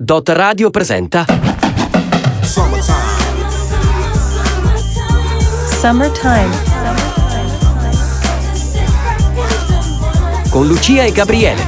Dot 0.00 0.28
Radio 0.28 0.70
presenta 0.70 1.24
Summertime. 5.80 6.50
con 10.50 10.68
Lucia 10.68 11.02
e 11.02 11.10
Gabriele. 11.10 11.60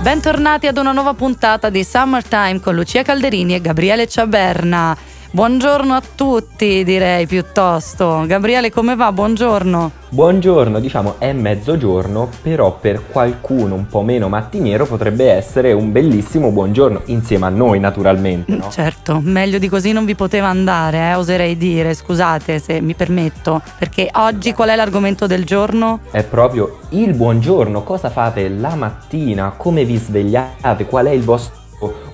Bentornati 0.00 0.66
ad 0.66 0.76
una 0.78 0.90
nuova 0.90 1.14
puntata 1.14 1.70
di 1.70 1.84
Summertime 1.84 2.58
con 2.58 2.74
Lucia 2.74 3.04
Calderini 3.04 3.54
e 3.54 3.60
Gabriele 3.60 4.08
Ciaberna. 4.08 4.96
Buongiorno 5.34 5.94
a 5.94 6.02
tutti, 6.14 6.84
direi 6.84 7.26
piuttosto. 7.26 8.24
Gabriele, 8.26 8.70
come 8.70 8.94
va? 8.96 9.10
Buongiorno. 9.12 9.90
Buongiorno, 10.10 10.78
diciamo 10.78 11.14
è 11.16 11.32
mezzogiorno, 11.32 12.28
però 12.42 12.76
per 12.78 13.06
qualcuno 13.10 13.74
un 13.74 13.86
po' 13.86 14.02
meno 14.02 14.28
mattiniero 14.28 14.84
potrebbe 14.84 15.30
essere 15.30 15.72
un 15.72 15.90
bellissimo 15.90 16.50
buongiorno, 16.50 17.04
insieme 17.06 17.46
a 17.46 17.48
noi 17.48 17.80
naturalmente, 17.80 18.54
no? 18.54 18.68
Certo, 18.68 19.20
meglio 19.22 19.56
di 19.56 19.70
così 19.70 19.92
non 19.92 20.04
vi 20.04 20.14
poteva 20.14 20.48
andare, 20.48 20.98
eh, 20.98 21.14
oserei 21.14 21.56
dire, 21.56 21.94
scusate 21.94 22.58
se 22.58 22.82
mi 22.82 22.92
permetto, 22.92 23.62
perché 23.78 24.10
oggi 24.12 24.52
qual 24.52 24.68
è 24.68 24.76
l'argomento 24.76 25.26
del 25.26 25.46
giorno? 25.46 26.00
È 26.10 26.22
proprio 26.24 26.80
il 26.90 27.14
buongiorno, 27.14 27.82
cosa 27.84 28.10
fate 28.10 28.50
la 28.50 28.74
mattina, 28.74 29.54
come 29.56 29.86
vi 29.86 29.96
svegliate, 29.96 30.84
qual 30.84 31.06
è 31.06 31.12
il 31.12 31.22
vostro 31.22 31.60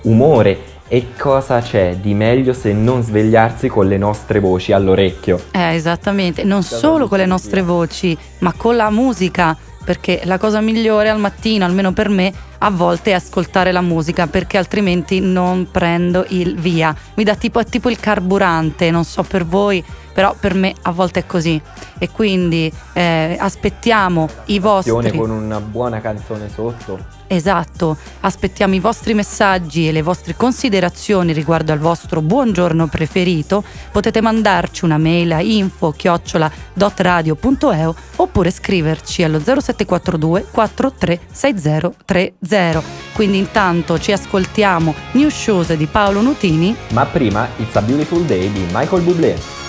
umore 0.03 0.77
e 0.89 1.09
cosa 1.17 1.61
c'è 1.61 1.97
di 1.97 2.15
meglio 2.15 2.51
se 2.51 2.73
non 2.73 3.03
svegliarsi 3.03 3.67
con 3.67 3.87
le 3.87 3.97
nostre 3.97 4.39
voci 4.39 4.71
all'orecchio? 4.71 5.39
Eh, 5.51 5.75
esattamente, 5.75 6.43
non 6.43 6.63
solo 6.63 7.07
con 7.07 7.19
le 7.19 7.27
nostre 7.27 7.61
voci, 7.61 8.17
ma 8.39 8.53
con 8.57 8.75
la 8.75 8.89
musica, 8.89 9.55
perché 9.85 10.21
la 10.23 10.39
cosa 10.39 10.61
migliore 10.61 11.09
al 11.09 11.19
mattino, 11.19 11.63
almeno 11.63 11.93
per 11.93 12.09
me, 12.09 12.33
a 12.57 12.71
volte 12.71 13.11
è 13.11 13.13
ascoltare 13.13 13.71
la 13.71 13.81
musica, 13.81 14.25
perché 14.25 14.57
altrimenti 14.57 15.19
non 15.19 15.69
prendo 15.71 16.25
il 16.29 16.55
via. 16.55 16.93
Mi 17.13 17.23
dà 17.23 17.35
tipo, 17.35 17.63
tipo 17.63 17.89
il 17.89 17.99
carburante, 17.99 18.89
non 18.89 19.03
so 19.03 19.21
per 19.21 19.45
voi, 19.45 19.83
però 20.19 20.35
per 20.37 20.53
me 20.53 20.75
a 20.81 20.91
volte 20.91 21.21
è 21.21 21.25
così. 21.25 21.61
E 21.97 22.09
quindi 22.09 22.69
eh, 22.91 23.37
aspettiamo 23.39 24.27
i 24.47 24.59
vostri... 24.59 25.17
Con 25.17 25.29
una 25.29 25.61
buona 25.61 26.01
canzone 26.01 26.49
sotto. 26.49 26.99
Esatto, 27.27 27.95
aspettiamo 28.19 28.75
i 28.75 28.81
vostri 28.81 29.13
messaggi 29.13 29.87
e 29.87 29.93
le 29.93 30.01
vostre 30.01 30.35
considerazioni 30.35 31.31
riguardo 31.31 31.71
al 31.71 31.79
vostro 31.79 32.19
buongiorno 32.19 32.87
preferito. 32.87 33.63
Potete 33.93 34.19
mandarci 34.19 34.83
una 34.83 34.97
mail 34.97 35.31
a 35.31 35.39
info-dotradio.eu 35.39 37.95
oppure 38.17 38.51
scriverci 38.51 39.23
allo 39.23 39.39
0742 39.39 40.47
436030. 40.51 42.83
Quindi 43.13 43.37
intanto 43.37 43.97
ci 43.99 44.11
ascoltiamo 44.11 44.93
New 45.13 45.29
Shoes 45.29 45.73
di 45.75 45.85
Paolo 45.85 46.19
Nutini. 46.19 46.75
Ma 46.89 47.05
prima 47.05 47.47
It's 47.55 47.77
a 47.77 47.81
Beautiful 47.81 48.23
Day 48.23 48.51
di 48.51 48.65
Michael 48.73 49.03
Bublé. 49.03 49.68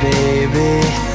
baby. 0.00 1.07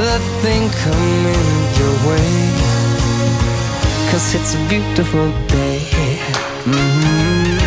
Another 0.00 0.24
thing 0.40 0.70
coming 0.84 1.46
your 1.78 1.94
way. 2.08 2.32
Cause 4.10 4.34
it's 4.34 4.54
a 4.54 4.62
beautiful 4.68 5.28
day. 5.46 5.80
Mhm. 6.64 7.58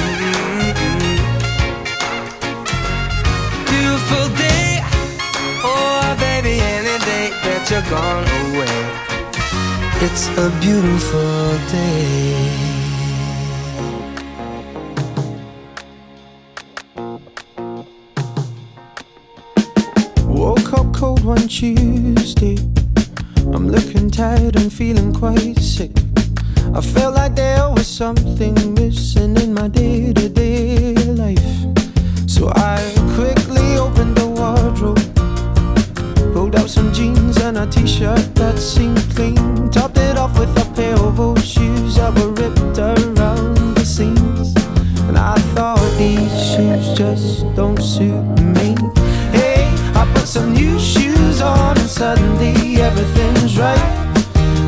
Beautiful 3.71 4.25
day. 4.45 4.69
Oh, 5.63 6.15
baby, 6.25 6.55
any 6.77 6.97
day 7.09 7.25
that 7.43 7.61
you're 7.69 7.87
gone 7.95 8.27
away. 8.41 8.79
It's 10.05 10.25
a 10.45 10.49
beautiful 10.63 11.47
day. 11.77 12.62
Tuesday. 21.47 22.57
I'm 23.53 23.67
looking 23.67 24.09
tired 24.09 24.55
and 24.55 24.71
feeling 24.71 25.13
quite 25.13 25.59
sick. 25.59 25.91
I 26.73 26.79
felt 26.79 27.15
like 27.15 27.35
there 27.35 27.69
was 27.69 27.85
something 27.85 28.55
missing 28.73 29.35
in 29.37 29.53
my 29.53 29.67
day 29.67 30.13
to 30.13 30.29
day 30.29 30.95
life. 30.95 31.39
So 32.27 32.49
I 32.55 32.79
quickly 33.15 33.77
opened 33.77 34.15
the 34.15 34.27
wardrobe, 34.27 35.03
pulled 36.33 36.55
out 36.55 36.69
some 36.69 36.93
jeans 36.93 37.37
and 37.37 37.57
a 37.57 37.67
t 37.67 37.85
shirt 37.85 38.33
that 38.35 38.57
seemed 38.57 39.03
clean, 39.15 39.69
topped 39.69 39.97
it 39.97 40.17
off 40.17 40.39
with 40.39 40.57
a 40.57 40.65
pair 40.73 40.95
of 40.95 41.19
old 41.19 41.43
shoes 41.43 41.95
that 41.95 42.13
were 42.17 42.31
ripped 42.31 42.77
around 42.77 43.75
the 43.75 43.85
seams. 43.85 44.55
And 45.07 45.17
I 45.17 45.37
thought 45.53 45.81
these 45.97 46.31
shoes 46.51 46.97
just 46.97 47.53
don't 47.55 47.81
suit 47.81 48.23
me. 48.39 48.75
Hey, 49.37 49.67
I 49.93 50.09
put 50.15 50.27
some 50.27 50.53
new 50.53 50.79
shoes 50.79 51.02
on 51.43 51.77
and 51.77 51.89
suddenly 51.89 52.81
everything's 52.81 53.57
right. 53.59 53.89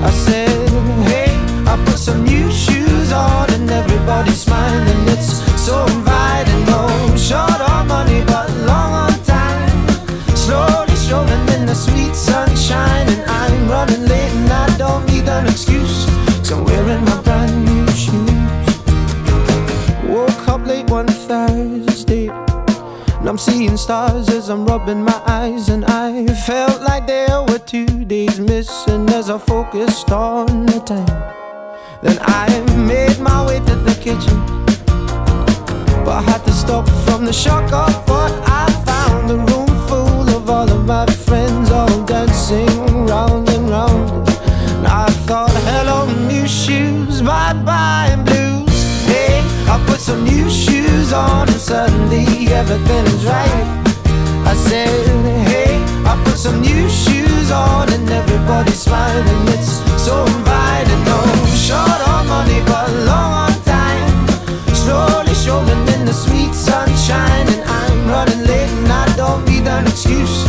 I 0.04 0.12
said, 0.12 0.70
hey, 1.08 1.32
I 1.66 1.82
put 1.86 1.98
some 1.98 2.24
new 2.24 2.52
shoes 2.52 3.12
on 3.12 3.50
and 3.54 3.70
everybody's 3.70 4.42
smiling. 4.42 5.08
It's 5.08 5.32
so 5.66 5.86
inviting. 5.86 6.66
No 6.66 7.16
short 7.16 7.62
on 7.72 7.88
money, 7.88 8.24
but 8.26 8.50
long 8.70 8.92
on 9.06 9.24
time. 9.24 9.88
Slowly 10.36 10.96
strolling 10.96 11.48
in 11.56 11.66
the 11.66 11.74
sweet 11.74 12.16
sunshine, 12.16 13.08
and 13.08 13.24
I'm 13.30 13.70
running 13.70 14.04
late 14.06 14.32
and 14.32 14.52
I 14.52 14.78
don't 14.78 15.06
need 15.08 15.28
an 15.28 15.48
excuse. 15.48 16.06
So 16.48 16.58
I'm 16.58 16.66
wearing 16.66 17.04
my 17.06 17.15
I'm 23.36 23.40
seeing 23.40 23.76
stars 23.76 24.30
as 24.30 24.48
I'm 24.48 24.66
rubbing 24.66 25.04
my 25.04 25.22
eyes, 25.26 25.68
and 25.68 25.84
I 25.84 26.26
felt 26.48 26.82
like 26.82 27.06
there 27.06 27.44
were 27.44 27.60
two 27.60 28.06
days 28.06 28.40
missing 28.40 29.10
as 29.10 29.30
I 29.30 29.38
focused 29.38 30.10
on 30.10 30.66
the 30.66 30.80
time. 30.80 31.06
Then 32.02 32.18
I 32.22 32.48
made 32.88 33.20
my 33.20 33.46
way 33.46 33.60
to 33.60 33.76
the 33.76 33.94
kitchen, 33.96 34.40
but 36.06 36.16
I 36.16 36.22
had 36.22 36.46
to 36.46 36.54
stop 36.54 36.88
from 37.06 37.26
the 37.26 37.34
shock 37.34 37.74
of 37.74 38.08
what 38.08 38.32
I 38.48 38.75
put 49.96 50.02
some 50.02 50.26
new 50.26 50.50
shoes 50.50 51.14
on, 51.14 51.48
and 51.48 51.58
suddenly 51.58 52.26
everything 52.50 53.06
is 53.06 53.26
right. 53.26 53.66
I 54.46 54.54
said, 54.54 54.90
hey, 55.48 55.82
I 56.04 56.22
put 56.26 56.38
some 56.38 56.60
new 56.60 56.90
shoes 56.90 57.50
on, 57.50 57.94
and 57.94 58.10
everybody's 58.10 58.82
smiling. 58.82 59.48
It's 59.56 59.80
so 60.04 60.26
inviting. 60.26 61.02
No 61.06 61.20
short 61.56 62.02
on 62.10 62.28
money, 62.28 62.60
but 62.68 62.92
long 63.08 63.32
on 63.46 63.54
time. 63.64 64.28
Slowly 64.76 65.34
strolling 65.34 65.88
in 65.96 66.04
the 66.04 66.14
sweet 66.14 66.54
sunshine, 66.54 67.48
and 67.48 67.64
I'm 67.64 68.10
running 68.10 68.42
late, 68.42 68.72
and 68.80 68.92
I 68.92 69.06
don't 69.16 69.46
need 69.46 69.66
an 69.66 69.88
excuse. 69.88 70.45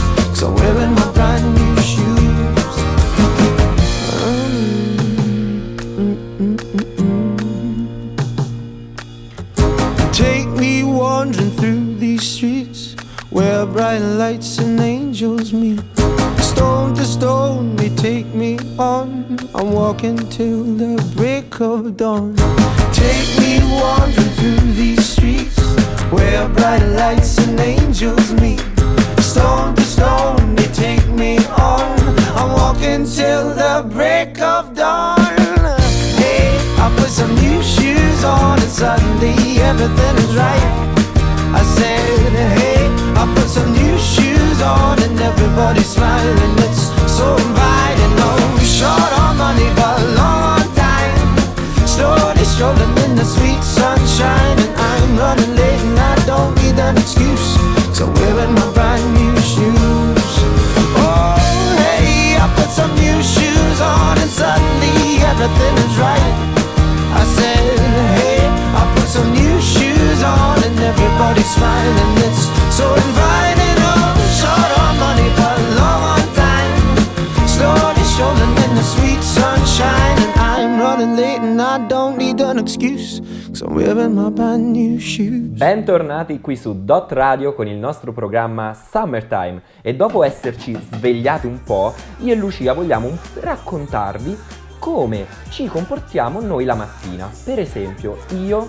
Bentornati 85.56 86.38
qui 86.43 86.55
su 86.55 86.85
Dot 86.85 87.12
Radio 87.12 87.55
con 87.55 87.67
il 87.67 87.79
nostro 87.79 88.12
programma 88.12 88.75
Summertime 88.75 89.62
e 89.81 89.97
dopo 89.97 90.23
esserci 90.23 90.79
svegliati 90.79 91.47
un 91.47 91.62
po', 91.62 91.94
io 92.19 92.35
e 92.35 92.37
Lucia 92.37 92.75
vogliamo 92.75 93.17
raccontarvi 93.41 94.37
come 94.79 95.25
ci 95.49 95.64
comportiamo 95.64 96.43
noi 96.43 96.67
la 96.67 96.75
mattina. 96.75 97.31
Per 97.43 97.58
esempio, 97.58 98.19
io 98.35 98.69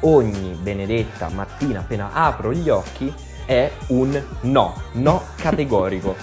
ogni 0.00 0.54
benedetta 0.60 1.30
mattina 1.30 1.80
appena 1.80 2.10
apro 2.12 2.52
gli 2.52 2.68
occhi 2.68 3.10
è 3.46 3.70
un 3.86 4.22
no, 4.42 4.74
no 4.92 5.22
categorico. 5.36 6.14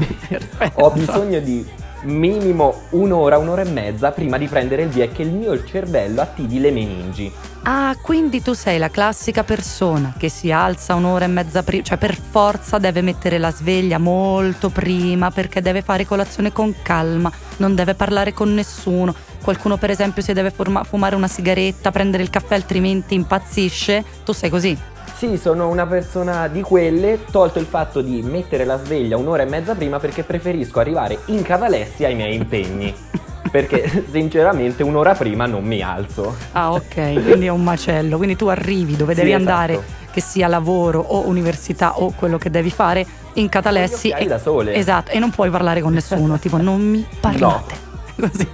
Ho 0.76 0.90
bisogno 0.90 1.38
di 1.38 1.68
minimo 2.04 2.84
un'ora, 2.92 3.36
un'ora 3.36 3.60
e 3.60 3.70
mezza 3.70 4.10
prima 4.10 4.38
di 4.38 4.46
prendere 4.46 4.84
il 4.84 4.88
via 4.88 5.04
e 5.04 5.12
che 5.12 5.20
il 5.20 5.32
mio 5.32 5.62
cervello 5.64 6.22
attivi 6.22 6.60
le 6.60 6.70
meningi. 6.70 7.30
Ah, 7.62 7.94
quindi 8.00 8.40
tu 8.40 8.54
sei 8.54 8.78
la 8.78 8.88
classica 8.88 9.44
persona 9.44 10.14
che 10.16 10.30
si 10.30 10.50
alza 10.50 10.94
un'ora 10.94 11.26
e 11.26 11.28
mezza 11.28 11.62
prima, 11.62 11.82
cioè 11.82 11.98
per 11.98 12.16
forza 12.16 12.78
deve 12.78 13.02
mettere 13.02 13.36
la 13.36 13.52
sveglia 13.52 13.98
molto 13.98 14.70
prima 14.70 15.30
perché 15.30 15.60
deve 15.60 15.82
fare 15.82 16.06
colazione 16.06 16.52
con 16.52 16.74
calma, 16.82 17.30
non 17.58 17.74
deve 17.74 17.94
parlare 17.94 18.32
con 18.32 18.54
nessuno. 18.54 19.14
Qualcuno 19.42 19.76
per 19.76 19.90
esempio 19.90 20.22
si 20.22 20.32
deve 20.32 20.50
forma- 20.50 20.84
fumare 20.84 21.16
una 21.16 21.28
sigaretta, 21.28 21.90
prendere 21.90 22.22
il 22.22 22.30
caffè 22.30 22.54
altrimenti 22.54 23.14
impazzisce. 23.14 24.04
Tu 24.24 24.32
sei 24.32 24.48
così? 24.48 24.78
Sì, 25.14 25.36
sono 25.36 25.68
una 25.68 25.86
persona 25.86 26.48
di 26.48 26.62
quelle, 26.62 27.26
tolto 27.30 27.58
il 27.58 27.66
fatto 27.66 28.00
di 28.00 28.22
mettere 28.22 28.64
la 28.64 28.82
sveglia 28.82 29.18
un'ora 29.18 29.42
e 29.42 29.46
mezza 29.46 29.74
prima 29.74 29.98
perché 29.98 30.22
preferisco 30.22 30.80
arrivare 30.80 31.18
in 31.26 31.42
catalessi 31.42 32.06
ai 32.06 32.14
miei 32.14 32.34
impegni. 32.36 32.94
Perché 33.50 34.04
sinceramente 34.10 34.82
un'ora 34.82 35.14
prima 35.14 35.46
non 35.46 35.64
mi 35.64 35.82
alzo. 35.82 36.34
Ah, 36.52 36.72
ok, 36.72 37.22
quindi 37.22 37.46
è 37.46 37.50
un 37.50 37.62
macello. 37.62 38.16
Quindi 38.16 38.36
tu 38.36 38.46
arrivi 38.46 38.96
dove 38.96 39.14
Sì, 39.14 39.20
devi 39.20 39.32
esatto. 39.32 39.50
andare, 39.50 39.84
che 40.12 40.20
sia 40.20 40.46
lavoro 40.48 41.00
o 41.00 41.26
università 41.26 41.98
o 42.00 42.12
quello 42.12 42.38
che 42.38 42.50
devi 42.50 42.70
fare, 42.70 43.04
in 43.34 43.48
catalessi. 43.48 44.08
Occhiali 44.08 44.26
da 44.26 44.38
sole. 44.38 44.74
Esatto, 44.74 45.10
e 45.10 45.18
non 45.18 45.30
puoi 45.30 45.50
parlare 45.50 45.80
con 45.80 45.92
nessuno, 45.92 46.38
tipo 46.38 46.56
non 46.56 46.80
mi 46.80 47.04
parlate. 47.20 47.88
Così. 48.20 48.46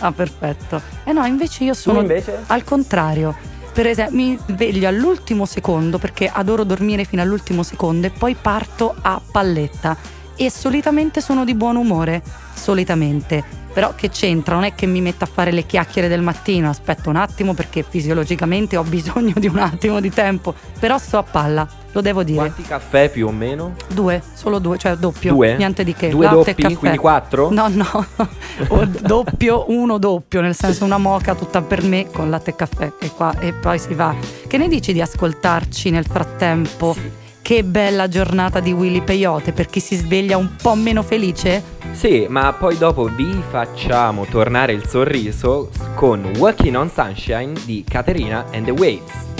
Ah, 0.00 0.12
perfetto. 0.12 0.80
E 1.04 1.12
no, 1.12 1.24
invece 1.24 1.64
io 1.64 1.74
sono 1.74 2.00
invece? 2.00 2.42
al 2.46 2.64
contrario. 2.64 3.34
Per 3.72 3.86
esempio, 3.86 4.16
mi 4.16 4.38
sveglio 4.46 4.88
all'ultimo 4.88 5.44
secondo 5.44 5.98
perché 5.98 6.30
adoro 6.32 6.64
dormire 6.64 7.04
fino 7.04 7.20
all'ultimo 7.22 7.62
secondo 7.62 8.06
e 8.06 8.10
poi 8.10 8.34
parto 8.40 8.94
a 9.00 9.20
palletta. 9.30 9.96
E 10.34 10.50
solitamente 10.50 11.20
sono 11.20 11.44
di 11.44 11.54
buon 11.54 11.76
umore, 11.76 12.22
solitamente. 12.54 13.64
Però 13.76 13.92
che 13.94 14.08
c'entra? 14.08 14.54
Non 14.54 14.64
è 14.64 14.74
che 14.74 14.86
mi 14.86 15.02
metto 15.02 15.24
a 15.24 15.28
fare 15.30 15.52
le 15.52 15.66
chiacchiere 15.66 16.08
del 16.08 16.22
mattino, 16.22 16.70
aspetto 16.70 17.10
un 17.10 17.16
attimo 17.16 17.52
perché 17.52 17.84
fisiologicamente 17.86 18.78
ho 18.78 18.82
bisogno 18.88 19.34
di 19.36 19.48
un 19.48 19.58
attimo 19.58 20.00
di 20.00 20.08
tempo. 20.08 20.54
Però 20.80 20.96
sto 20.96 21.18
a 21.18 21.22
palla, 21.22 21.68
lo 21.92 22.00
devo 22.00 22.22
dire. 22.22 22.38
Quanti 22.38 22.62
caffè 22.62 23.10
più 23.10 23.26
o 23.26 23.32
meno? 23.32 23.74
Due, 23.92 24.22
solo 24.32 24.60
due, 24.60 24.78
cioè 24.78 24.96
doppio. 24.96 25.34
Due? 25.34 25.56
Niente 25.58 25.84
di 25.84 25.92
che. 25.92 26.08
Due 26.08 26.24
Latte 26.24 26.54
doppi, 26.54 26.74
quindi 26.74 26.96
quattro? 26.96 27.50
No, 27.50 27.68
no. 27.68 28.06
O 28.68 28.86
doppio, 28.86 29.66
uno 29.68 29.98
doppio, 29.98 30.40
nel 30.40 30.54
senso 30.54 30.86
una 30.86 30.96
moca 30.96 31.34
tutta 31.34 31.60
per 31.60 31.82
me 31.82 32.06
con 32.10 32.30
latte 32.30 32.52
e 32.52 32.56
caffè 32.56 32.92
e 32.98 33.10
qua 33.10 33.38
e 33.38 33.52
poi 33.52 33.78
si 33.78 33.92
va. 33.92 34.14
Che 34.46 34.56
ne 34.56 34.68
dici 34.68 34.94
di 34.94 35.02
ascoltarci 35.02 35.90
nel 35.90 36.06
frattempo? 36.06 37.24
Che 37.46 37.62
bella 37.62 38.08
giornata 38.08 38.58
di 38.58 38.72
Willy 38.72 39.02
Peyote 39.02 39.52
per 39.52 39.66
chi 39.66 39.78
si 39.78 39.94
sveglia 39.94 40.36
un 40.36 40.56
po' 40.60 40.74
meno 40.74 41.04
felice? 41.04 41.62
Sì, 41.92 42.26
ma 42.28 42.52
poi 42.52 42.76
dopo 42.76 43.04
vi 43.04 43.40
facciamo 43.48 44.26
tornare 44.26 44.72
il 44.72 44.84
sorriso 44.84 45.70
con 45.94 46.28
Walking 46.38 46.74
on 46.74 46.90
Sunshine 46.90 47.52
di 47.64 47.84
Caterina 47.86 48.46
and 48.50 48.64
the 48.64 48.72
Waves. 48.72 49.35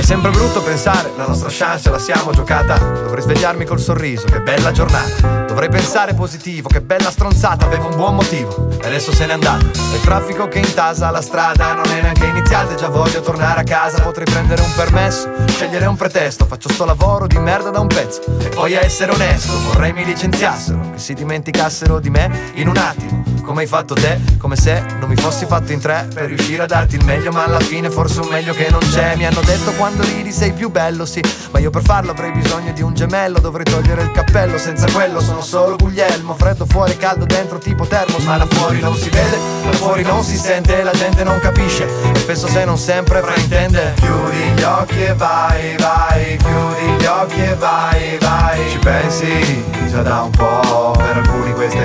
È 0.00 0.02
sempre 0.02 0.30
brutto 0.30 0.62
pensare, 0.62 1.12
la 1.14 1.26
nostra 1.26 1.50
chance 1.52 1.90
la 1.90 1.98
siamo 1.98 2.32
giocata. 2.32 2.78
Dovrei 2.78 3.20
svegliarmi 3.20 3.66
col 3.66 3.78
sorriso, 3.78 4.24
che 4.24 4.40
bella 4.40 4.72
giornata. 4.72 5.44
Dovrei 5.44 5.68
pensare 5.68 6.14
positivo, 6.14 6.70
che 6.70 6.80
bella 6.80 7.10
stronzata, 7.10 7.66
avevo 7.66 7.88
un 7.88 7.96
buon 7.96 8.14
motivo. 8.14 8.70
E 8.80 8.86
adesso 8.86 9.12
se 9.12 9.26
n'è 9.26 9.34
andato. 9.34 9.66
Il 9.66 10.00
traffico 10.00 10.48
che 10.48 10.58
intasa 10.58 11.10
la 11.10 11.20
strada 11.20 11.74
non 11.74 11.84
è 11.84 12.00
neanche 12.00 12.24
iniziata, 12.24 12.74
già 12.76 12.88
voglio 12.88 13.20
tornare 13.20 13.60
a 13.60 13.62
casa. 13.62 14.00
Potrei 14.00 14.24
prendere 14.24 14.62
un 14.62 14.72
permesso, 14.74 15.28
scegliere 15.48 15.84
un 15.84 15.96
pretesto. 15.96 16.46
Faccio 16.46 16.70
sto 16.70 16.86
lavoro 16.86 17.26
di 17.26 17.38
merda 17.38 17.68
da 17.68 17.80
un 17.80 17.88
pezzo. 17.88 18.22
E 18.38 18.48
poi 18.48 18.76
a 18.76 18.82
essere 18.82 19.12
onesto, 19.12 19.52
vorrei 19.66 19.92
mi 19.92 20.06
licenziassero, 20.06 20.92
che 20.92 20.98
si 20.98 21.12
dimenticassero 21.12 22.00
di 22.00 22.08
me 22.08 22.52
in 22.54 22.68
un 22.68 22.78
attimo. 22.78 23.29
Come 23.50 23.62
hai 23.62 23.66
fatto 23.66 23.94
te, 23.94 24.20
come 24.38 24.54
se 24.54 24.80
non 25.00 25.08
mi 25.08 25.16
fossi 25.16 25.44
fatto 25.44 25.72
in 25.72 25.80
tre 25.80 26.08
per 26.14 26.26
riuscire 26.26 26.62
a 26.62 26.66
darti 26.66 26.94
il 26.94 27.04
meglio, 27.04 27.32
ma 27.32 27.46
alla 27.46 27.58
fine 27.58 27.90
forse 27.90 28.20
un 28.20 28.28
meglio 28.28 28.52
che 28.52 28.68
non 28.70 28.78
c'è. 28.78 29.16
Mi 29.16 29.26
hanno 29.26 29.40
detto 29.40 29.72
quando 29.72 30.04
ridi 30.04 30.30
sei 30.30 30.52
più 30.52 30.70
bello, 30.70 31.04
sì, 31.04 31.20
ma 31.50 31.58
io 31.58 31.68
per 31.70 31.82
farlo 31.82 32.12
avrei 32.12 32.30
bisogno 32.30 32.72
di 32.72 32.80
un 32.80 32.94
gemello. 32.94 33.40
Dovrei 33.40 33.64
togliere 33.64 34.02
il 34.02 34.12
cappello, 34.12 34.56
senza 34.56 34.86
quello 34.92 35.18
sono 35.18 35.42
solo 35.42 35.74
Guglielmo. 35.74 36.36
Freddo 36.36 36.64
fuori, 36.64 36.96
caldo 36.96 37.24
dentro, 37.24 37.58
tipo 37.58 37.86
termos, 37.86 38.22
ma 38.22 38.36
là 38.36 38.46
fuori 38.48 38.78
non 38.78 38.94
si 38.94 39.08
vede, 39.08 39.36
là 39.64 39.72
fuori 39.72 40.04
non 40.04 40.22
si 40.22 40.36
sente, 40.36 40.84
la 40.84 40.92
gente 40.92 41.24
non 41.24 41.40
capisce. 41.40 41.88
E 42.14 42.18
spesso 42.20 42.46
se 42.46 42.64
non 42.64 42.78
sempre 42.78 43.20
fraintende. 43.20 43.94
Chiudi 43.96 44.52
gli 44.54 44.62
occhi 44.62 45.02
e 45.02 45.14
vai, 45.14 45.76
vai, 45.76 46.36
chiudi 46.36 47.02
gli 47.02 47.04
occhi 47.04 47.42
e 47.42 47.54
vai, 47.56 48.16
vai. 48.20 48.70
Ci 48.70 48.78
pensi 48.78 49.64
già 49.90 50.02
da 50.02 50.22
un 50.22 50.30
po', 50.30 50.94
per 50.96 51.20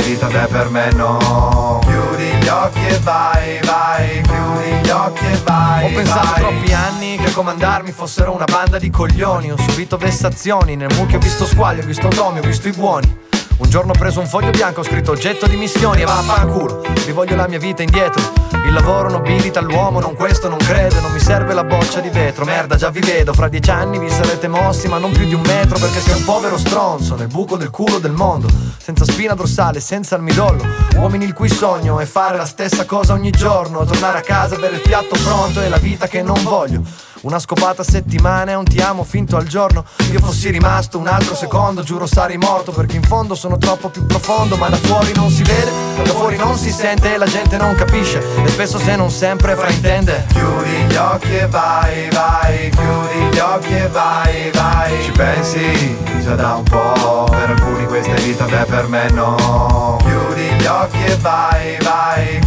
vita, 0.06 0.28
beh 0.28 0.48
per 0.48 0.70
me 0.70 0.92
no. 0.92 1.80
Chiudi 1.84 2.26
gli 2.40 2.48
occhi 2.48 2.86
e 2.86 3.00
vai, 3.00 3.60
vai, 3.64 4.22
chiudi 4.22 4.70
gli 4.84 4.90
occhi 4.90 5.26
e 5.26 5.38
vai. 5.44 5.86
Ho 5.86 5.96
pensato 5.96 6.28
vai. 6.28 6.40
troppi 6.40 6.74
anni 6.74 7.18
che 7.18 7.32
comandarmi 7.32 7.92
fossero 7.92 8.34
una 8.34 8.46
banda 8.46 8.78
di 8.78 8.90
coglioni. 8.90 9.52
Ho 9.52 9.58
subito 9.58 9.98
vessazioni, 9.98 10.76
nel 10.76 10.94
mucchio 10.96 11.18
ho 11.18 11.22
visto 11.22 11.46
squagli, 11.46 11.80
ho 11.80 11.86
visto 11.86 12.08
nomi, 12.14 12.40
ho 12.40 12.44
visto 12.44 12.68
i 12.68 12.72
buoni. 12.72 13.18
Un 13.58 13.70
giorno 13.70 13.94
ho 13.94 13.98
preso 13.98 14.20
un 14.20 14.28
foglio 14.28 14.50
bianco, 14.50 14.82
ho 14.82 14.84
scritto 14.84 15.12
oggetto 15.12 15.48
di 15.48 15.56
missioni 15.56 16.02
e 16.02 16.06
vaffanculo, 16.06 16.82
rivoglio 17.06 17.38
la 17.38 17.48
mia 17.48 17.58
vita 17.58 17.84
indietro. 17.84 18.22
Il 18.66 18.74
lavoro 18.74 19.10
nobilita 19.10 19.62
l'uomo, 19.62 20.02
non 20.02 20.14
questo 20.14 20.50
non 20.50 20.58
credo, 20.58 21.00
non 21.00 21.14
mi 21.14 21.20
serve 21.20 21.54
la 21.54 21.64
boccia 21.64 22.02
di 22.02 22.10
vetro, 22.10 22.44
merda 22.44 22.76
già 22.76 22.90
vi 22.90 23.00
vedo, 23.00 23.32
fra 23.32 23.48
dieci 23.48 23.70
anni 23.70 23.98
vi 23.98 24.10
sarete 24.10 24.50
mossi 24.50 24.90
ma 24.90 24.98
non 24.98 25.12
più 25.12 25.26
di 25.26 25.34
un 25.34 25.42
metro 25.42 25.80
perché 25.80 26.02
sei 26.02 26.16
un 26.16 26.26
povero 26.26 26.58
stronzo 26.58 27.16
nel 27.16 27.28
buco 27.28 27.56
del 27.56 27.70
culo 27.70 28.00
del 28.00 28.12
mondo, 28.12 28.50
senza 28.78 29.06
spina 29.06 29.34
dorsale, 29.36 29.80
senza 29.80 30.18
midollo, 30.18 30.66
uomini 30.96 31.24
il 31.24 31.34
cui 31.34 31.48
sogno 31.48 32.00
è 32.02 32.06
fare 32.06 32.36
la 32.36 32.46
stessa 32.46 32.86
cosa 32.86 33.14
ogni 33.14 33.32
giorno, 33.32 33.86
tornare 33.86 34.18
a 34.18 34.22
casa, 34.22 34.56
avere 34.56 34.76
il 34.76 34.82
piatto 34.82 35.16
pronto 35.24 35.62
e 35.62 35.70
la 35.70 35.78
vita 35.78 36.08
che 36.08 36.22
non 36.22 36.42
voglio. 36.44 36.82
Una 37.25 37.39
scopata 37.39 37.82
a 37.82 37.86
settimana 37.86 38.51
e 38.51 38.53
un 38.53 38.65
ti 38.65 38.79
amo 38.79 39.03
finto 39.03 39.36
al 39.36 39.48
giorno. 39.48 39.84
Io 40.12 40.20
fossi 40.20 40.51
rimasto 40.51 41.00
un 41.00 41.08
altro 41.08 41.34
secondo 41.34 41.82
Giuro 41.82 42.05
sarei 42.05 42.38
morto 42.38 42.72
perché 42.72 42.98
in 42.98 43.01
fondo 43.01 43.34
sono 43.34 43.58
troppo 43.58 43.89
più 43.89 44.05
profondo 44.05 44.58
Ma 44.58 44.70
da 44.70 44.77
fuori 44.77 45.12
non 45.15 45.32
si 45.32 45.41
vede, 45.41 45.72
da 46.03 46.13
fuori 46.13 46.38
non 46.38 46.55
si 46.55 46.70
sente 46.70 47.15
E 47.15 47.17
la 47.17 47.25
gente 47.25 47.58
non 47.58 47.74
capisce 47.74 48.22
e 48.44 48.48
spesso 48.48 48.77
se 48.77 48.96
non 48.96 49.10
sempre 49.10 49.55
fraintende. 49.55 50.27
Chiudi 50.34 50.86
gli 50.88 50.96
occhi 50.96 51.36
e 51.36 51.48
vai, 51.48 52.10
vai 52.12 52.70
Chiudi 52.70 53.36
gli 53.36 53.39
occhi 53.39 53.74
e 53.74 53.88
vai, 53.88 54.51
vai. 54.51 55.03
Ci 55.03 55.12
pensi? 55.12 55.98
Già 56.22 56.36
da 56.36 56.55
un 56.58 56.63
po' 56.63 57.25
Per 57.27 57.50
alcuni 57.50 57.88
questa 57.88 58.13
è 58.13 58.22
vita, 58.22 58.46
beh 58.46 58.65
per 58.65 58.88
me 58.88 59.10
no. 59.10 59.98
Chiudi 60.00 60.44
gli 60.62 60.65
occhi 60.67 61.03
e 61.03 61.17
vai, 61.17 61.77
vai 61.82 62.45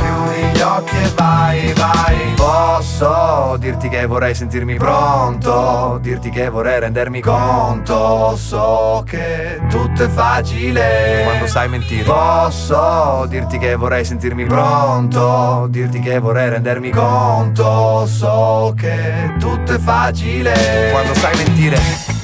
gli 0.58 0.60
occhi 0.60 0.96
e 0.96 1.12
vai, 1.14 1.72
vai. 1.74 2.34
Posso 2.34 3.56
dirti 3.58 3.88
che 3.88 4.06
vorrei 4.06 4.34
sentirmi 4.34 4.76
pronto 4.76 5.98
Dirti 6.02 6.30
che 6.30 6.48
vorrei 6.48 6.80
rendermi 6.80 7.20
conto. 7.20 8.34
So 8.36 9.04
che 9.06 9.60
tutto 9.68 10.04
è 10.04 10.08
facile 10.08 11.22
Quando 11.24 11.46
sai 11.46 11.68
mentire. 11.68 12.02
Posso 12.02 13.26
dirti 13.28 13.58
che 13.58 13.76
vorrei 13.76 14.04
sentirmi 14.04 14.46
pronto 14.46 15.66
Dirti 15.70 16.00
che 16.00 16.18
vorrei 16.18 16.50
rendermi 16.50 16.90
conto. 16.90 18.06
So 18.06 18.74
che 18.76 19.34
tutto 19.38 19.74
è 19.74 19.78
facile 19.78 20.88
Quando 20.90 21.14
sai 21.14 21.36
mentire 21.36 22.17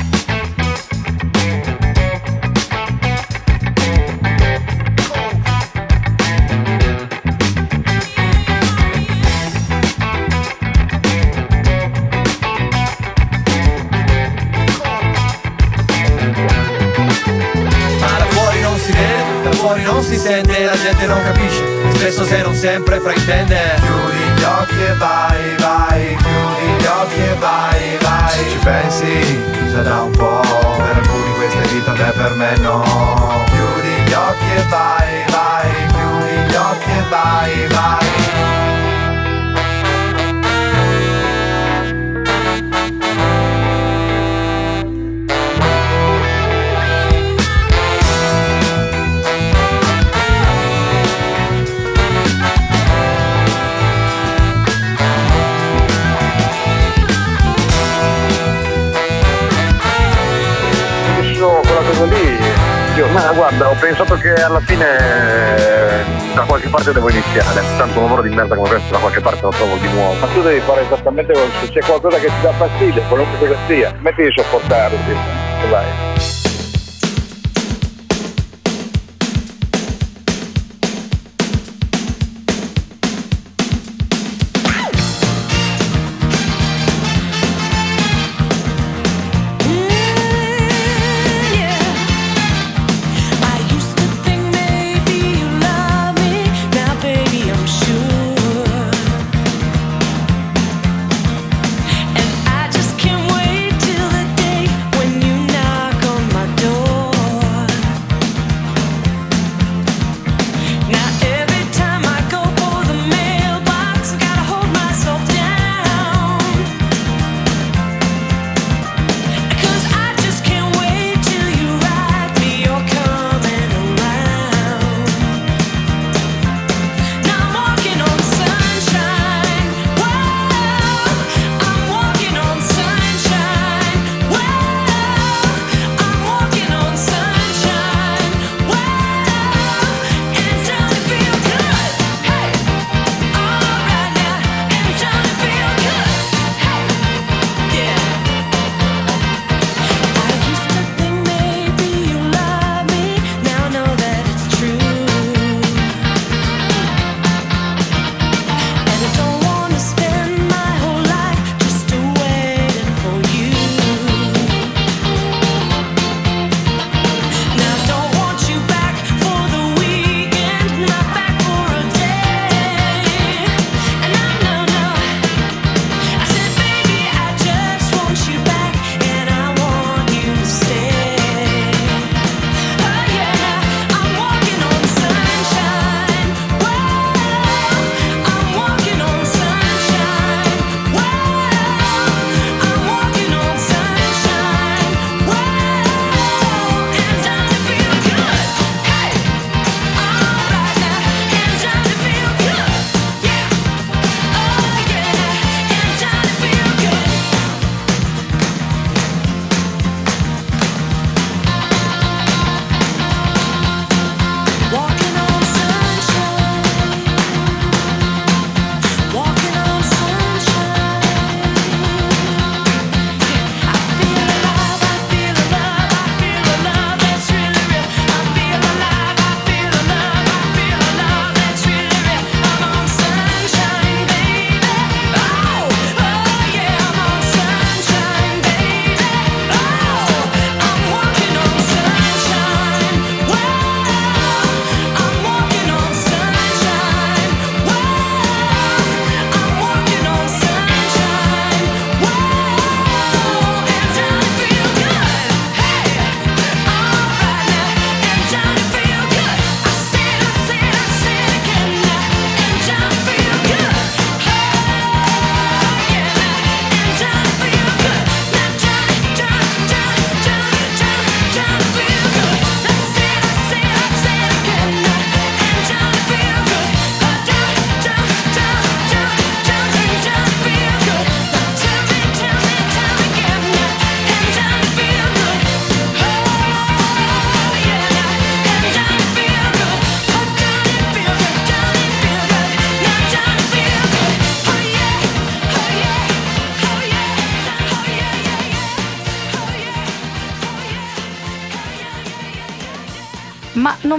non 22.55 22.57
sempre 22.57 23.01
fraintende. 23.01 23.59
Chiudi 23.81 24.25
gli 24.37 24.43
occhi 24.45 24.81
e 24.81 24.95
vai, 24.95 25.57
vai, 25.59 26.17
chiudi 26.17 26.83
gli 26.83 26.87
occhi 26.87 27.21
e 27.21 27.35
vai, 27.39 27.99
vai. 28.01 28.51
Ci 28.51 28.59
pensi 28.63 29.43
già 29.71 29.83
da 29.83 30.03
un 30.03 30.11
po', 30.13 30.41
per 30.77 30.97
alcuni 30.97 31.35
questa 31.35 31.61
è 31.61 31.67
vita, 31.67 31.93
beh 31.93 32.13
per 32.13 32.35
me 32.35 32.57
no. 32.59 32.83
Chiudi 33.47 33.89
gli 34.07 34.13
occhi 34.13 34.51
e 34.57 34.65
vai, 34.69 35.25
vai, 35.31 35.87
chiudi 35.89 36.53
gli 36.53 36.55
occhi 36.55 36.91
e 36.91 37.03
vai, 37.11 37.67
vai. 37.69 38.07
Alla 64.45 64.61
fine 64.61 64.85
eh, 64.99 66.05
da 66.35 66.43
qualche 66.43 66.69
parte 66.69 66.93
devo 66.93 67.09
iniziare. 67.09 67.63
Tanto 67.77 67.99
un 67.99 68.05
lavoro 68.05 68.23
di 68.23 68.29
merda 68.29 68.55
come 68.55 68.69
questo 68.69 68.93
da 68.93 68.99
qualche 68.99 69.21
parte 69.21 69.41
lo 69.43 69.51
trovo 69.51 69.77
di 69.77 69.89
nuovo. 69.89 70.15
Ma 70.21 70.27
tu 70.27 70.43
devi 70.43 70.61
fare 70.61 70.83
esattamente 70.83 71.33
quello, 71.33 71.51
se 71.61 71.71
c'è 71.71 71.81
qualcosa 71.81 72.19
che 72.19 72.27
ti 72.27 72.41
dà 72.43 72.53
fastidio, 72.53 73.03
qualunque 73.09 73.39
cosa 73.39 73.59
sia, 73.67 73.95
metti 74.01 74.23
di 74.23 74.33
sopportarlo, 74.33 74.99
sì. 75.07 75.69
vai. 75.71 75.94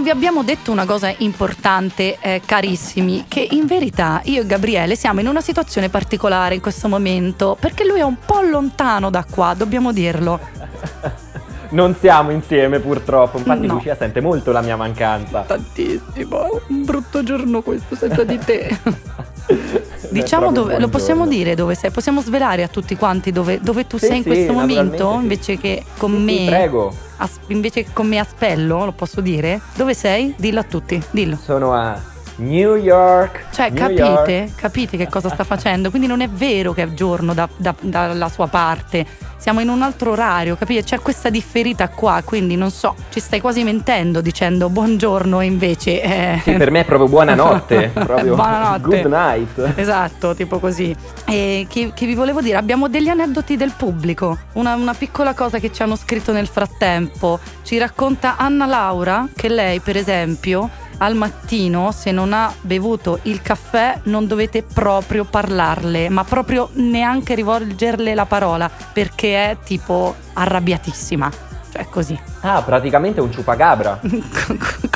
Vi 0.06 0.12
abbiamo 0.12 0.44
detto 0.44 0.72
una 0.72 0.86
cosa 0.86 1.12
importante, 1.18 2.20
eh, 2.20 2.40
carissimi, 2.46 3.26
che 3.28 3.40
in 3.40 3.66
verità 3.66 4.22
io 4.26 4.44
e 4.44 4.46
Gabriele 4.46 4.96
siamo 4.96 5.20
in 5.20 5.26
una 5.26 5.42
situazione 5.42 5.90
particolare 5.90 6.54
in 6.54 6.62
questo 6.62 6.88
momento, 6.88 7.58
perché 7.60 7.84
lui 7.84 8.02
è 8.02 8.04
un 8.04 8.18
po' 8.24 8.42
lontano 8.42 9.10
da 9.10 9.26
qua, 9.28 9.56
dobbiamo 9.58 9.92
dirlo. 9.92 10.40
Non 11.68 11.96
siamo 12.00 12.30
insieme 12.30 12.80
purtroppo, 12.80 13.40
infatti 13.40 13.66
No. 13.66 13.74
Lucia 13.74 13.96
sente 13.96 14.22
molto 14.22 14.52
la 14.52 14.62
mia 14.62 14.78
mancanza. 14.78 15.42
Tantissimo, 15.42 16.62
un 16.68 16.86
brutto 16.86 17.24
giorno 17.24 17.62
questo 17.64 17.96
senza 17.96 18.24
di 18.24 18.38
te. 18.38 18.78
Diciamo 20.22 20.52
dove, 20.52 20.80
lo 20.80 20.88
possiamo 20.88 21.28
dire 21.28 21.56
dove 21.56 21.76
sei, 21.76 21.92
possiamo 21.92 22.22
svelare 22.22 22.64
a 22.64 22.68
tutti 22.68 22.96
quanti 22.96 23.32
dove, 23.32 23.60
dove 23.62 23.86
tu 23.88 23.98
Sì, 23.98 24.08
sei 24.08 24.18
in 24.18 24.24
sì, 24.24 24.30
questo 24.30 24.54
momento 24.54 25.18
invece 25.22 25.58
che 25.58 25.84
con 25.98 26.12
me. 26.24 26.46
prego. 26.48 26.94
a- 27.18 27.30
invece 27.48 27.84
che 27.84 27.90
con 27.94 28.08
me 28.08 28.18
a 28.20 28.26
spello, 28.30 28.86
lo 28.86 28.92
posso 28.92 29.22
dire? 29.22 29.62
Dove 29.76 29.94
sei? 29.94 30.34
Dillo 30.38 30.60
a 30.60 30.64
tutti, 30.64 31.02
dillo. 31.12 31.38
Sono 31.42 31.74
a 31.74 32.00
New 32.38 32.76
York. 32.76 33.46
Cioè, 33.54 33.70
New 33.70 33.80
capite? 33.82 34.02
York. 34.02 34.56
Capite 34.56 34.98
che 34.98 35.08
cosa 35.08 35.30
sta 35.30 35.44
facendo? 35.44 35.90
Quindi 35.90 36.08
non 36.08 36.22
è 36.22 36.28
vero 36.30 36.74
che 36.74 36.84
è 36.84 36.94
giorno 36.94 37.34
da- 37.34 37.48
da- 37.56 37.76
dalla 37.80 38.30
sua 38.30 38.48
parte. 38.48 39.06
Siamo 39.38 39.60
in 39.62 39.70
un 39.70 39.84
altro 39.84 40.12
orario, 40.12 40.56
capite? 40.56 40.82
C'è 40.84 41.00
questa 41.00 41.30
differita 41.30 41.88
qua, 41.90 42.22
quindi 42.26 42.56
non 42.56 42.72
so, 42.72 42.96
ci 43.10 43.20
stai 43.20 43.40
quasi 43.40 43.64
mentendo 43.64 44.20
dicendo 44.20 44.70
buongiorno 44.70 45.40
e 45.40 45.46
invece... 45.46 46.02
eh, 46.02 46.40
Sì, 46.44 46.54
per 46.54 46.72
me 46.72 46.80
è 46.80 46.84
proprio 46.86 47.08
buonanotte. 47.08 47.92
proprio 47.94 48.34
Buonanotte. 48.36 48.82
Good 49.02 49.06
night. 49.06 49.74
Esatto, 49.78 50.34
tipo 50.34 50.58
così. 50.60 50.96
E 51.26 51.68
che, 51.70 51.92
che 51.94 52.06
vi 52.08 52.16
volevo 52.16 52.42
dire? 52.42 52.58
Abbiamo 52.58 52.88
degli 52.88 53.08
aneddoti 53.10 53.56
del 53.56 53.74
pubblico. 53.78 54.36
Una, 54.54 54.74
una 54.74 54.96
piccola 54.96 55.36
cosa 55.36 55.60
che 55.60 55.72
ci 55.72 55.84
hanno 55.84 55.96
scritto 55.96 56.32
nel 56.32 56.48
frattempo. 56.48 57.40
Ci 57.62 57.78
racconta 57.78 58.38
Anna 58.38 58.66
Laura 58.66 59.28
che 59.36 59.48
lei, 59.48 59.80
per 59.80 59.96
esempio, 59.96 60.70
al 61.00 61.14
mattino, 61.14 61.92
se 61.92 62.12
non 62.12 62.25
ha 62.34 62.54
bevuto 62.62 63.20
il 63.24 63.42
caffè, 63.42 64.00
non 64.04 64.28
dovete 64.28 64.64
proprio 64.64 65.26
parlarle, 65.26 66.10
ma 66.10 66.24
proprio 66.24 66.70
neanche 66.74 67.36
rivolgerle 67.36 68.14
la 68.14 68.26
parola, 68.26 68.70
perché 68.94 69.52
è 69.52 69.58
tipo 69.64 70.16
arrabbiatissima. 70.34 71.55
Cioè, 71.76 71.88
così. 71.90 72.18
Ah, 72.42 72.62
praticamente 72.62 73.20
un 73.20 73.30
ciupacabra. 73.34 74.00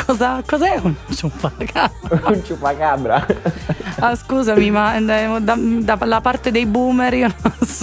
Cosa, 0.06 0.42
cos'è 0.46 0.80
un 0.82 0.96
ciupacabra? 1.14 1.92
un 2.30 2.42
ciupacabra. 2.44 3.26
Ah, 4.00 4.16
scusami, 4.16 4.72
ma 4.72 4.96
eh, 4.96 5.42
da- 5.42 5.58
dalla 5.58 6.22
parte 6.22 6.52
dei 6.52 6.66
boomer 6.66 7.14
io 7.16 7.34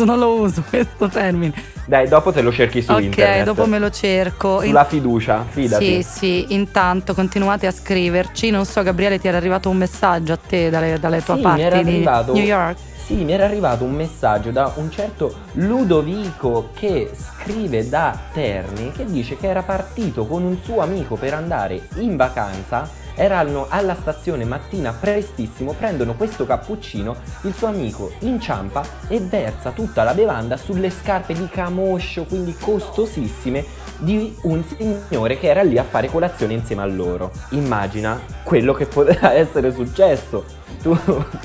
non, 0.05 0.19
lo 0.19 0.41
uso 0.41 0.65
questo 0.69 1.09
termine. 1.09 1.53
Dai, 1.85 2.09
dopo 2.09 2.33
te 2.33 2.41
lo 2.41 2.51
cerchi 2.51 2.81
su 2.83 2.91
ok, 2.91 3.03
internet. 3.03 3.45
dopo 3.45 3.67
me 3.67 3.79
lo 3.79 3.91
cerco. 3.91 4.61
Sulla 4.63 4.85
fiducia, 4.87 5.45
fidati. 5.47 6.03
Sì, 6.03 6.03
sì, 6.03 6.55
intanto 6.55 7.13
continuate 7.15 7.67
a 7.67 7.71
scriverci. 7.73 8.49
Non 8.51 8.65
so, 8.65 8.83
Gabriele, 8.83 9.21
ti 9.21 9.29
era 9.29 9.37
arrivato 9.37 9.69
un 9.69 9.77
messaggio 9.77 10.33
a 10.33 10.39
te 10.39 10.71
dalle, 10.71 10.99
dalle 10.99 11.23
tue 11.23 11.37
Sì, 11.37 11.43
parti 11.43 11.61
mi 11.61 11.67
era 11.67 11.83
di 11.83 11.91
arrivato- 11.97 12.33
New 12.33 12.43
York. 12.43 12.79
Sì, 13.07 13.23
mi 13.23 13.31
era 13.31 13.45
arrivato 13.45 13.85
un 13.85 13.93
messaggio 13.93 14.51
da 14.51 14.73
un 14.79 14.91
certo 14.91 15.33
Ludovico 15.53 16.71
che 16.75 17.09
scrive 17.15 17.89
da 17.89 18.19
Terni 18.33 18.91
che 18.91 19.05
dice 19.05 19.37
che 19.37 19.47
era 19.47 19.63
partito 19.63 20.27
con 20.27 20.43
un 20.43 20.59
suo 20.61 20.81
amico 20.81 21.15
per 21.15 21.33
andare 21.33 21.87
in 21.99 22.17
vacanza. 22.17 22.91
Erano 23.15 23.67
alla 23.69 23.95
stazione 23.95 24.45
mattina 24.45 24.93
prestissimo, 24.93 25.73
prendono 25.75 26.17
questo 26.17 26.47
cappuccino, 26.47 27.15
il 27.43 27.55
suo 27.55 27.69
amico 27.69 28.11
inciampa 28.23 28.85
e 29.07 29.21
versa 29.21 29.71
tutta 29.71 30.03
la 30.03 30.13
bevanda 30.13 30.57
sulle 30.57 30.91
scarpe 30.91 31.33
di 31.33 31.49
camoscio, 31.49 32.25
quindi 32.25 32.57
costosissime, 32.59 33.65
di 33.99 34.37
un 34.43 34.65
signore 34.65 35.39
che 35.39 35.47
era 35.47 35.63
lì 35.63 35.79
a 35.79 35.85
fare 35.85 36.11
colazione 36.11 36.55
insieme 36.55 36.83
a 36.83 36.87
loro. 36.87 37.31
Immagina 37.51 38.21
quello 38.43 38.75
che 38.75 38.87
poteva 38.87 39.31
essere 39.39 39.73
successo. 39.73 40.65
Tu, 40.87 40.97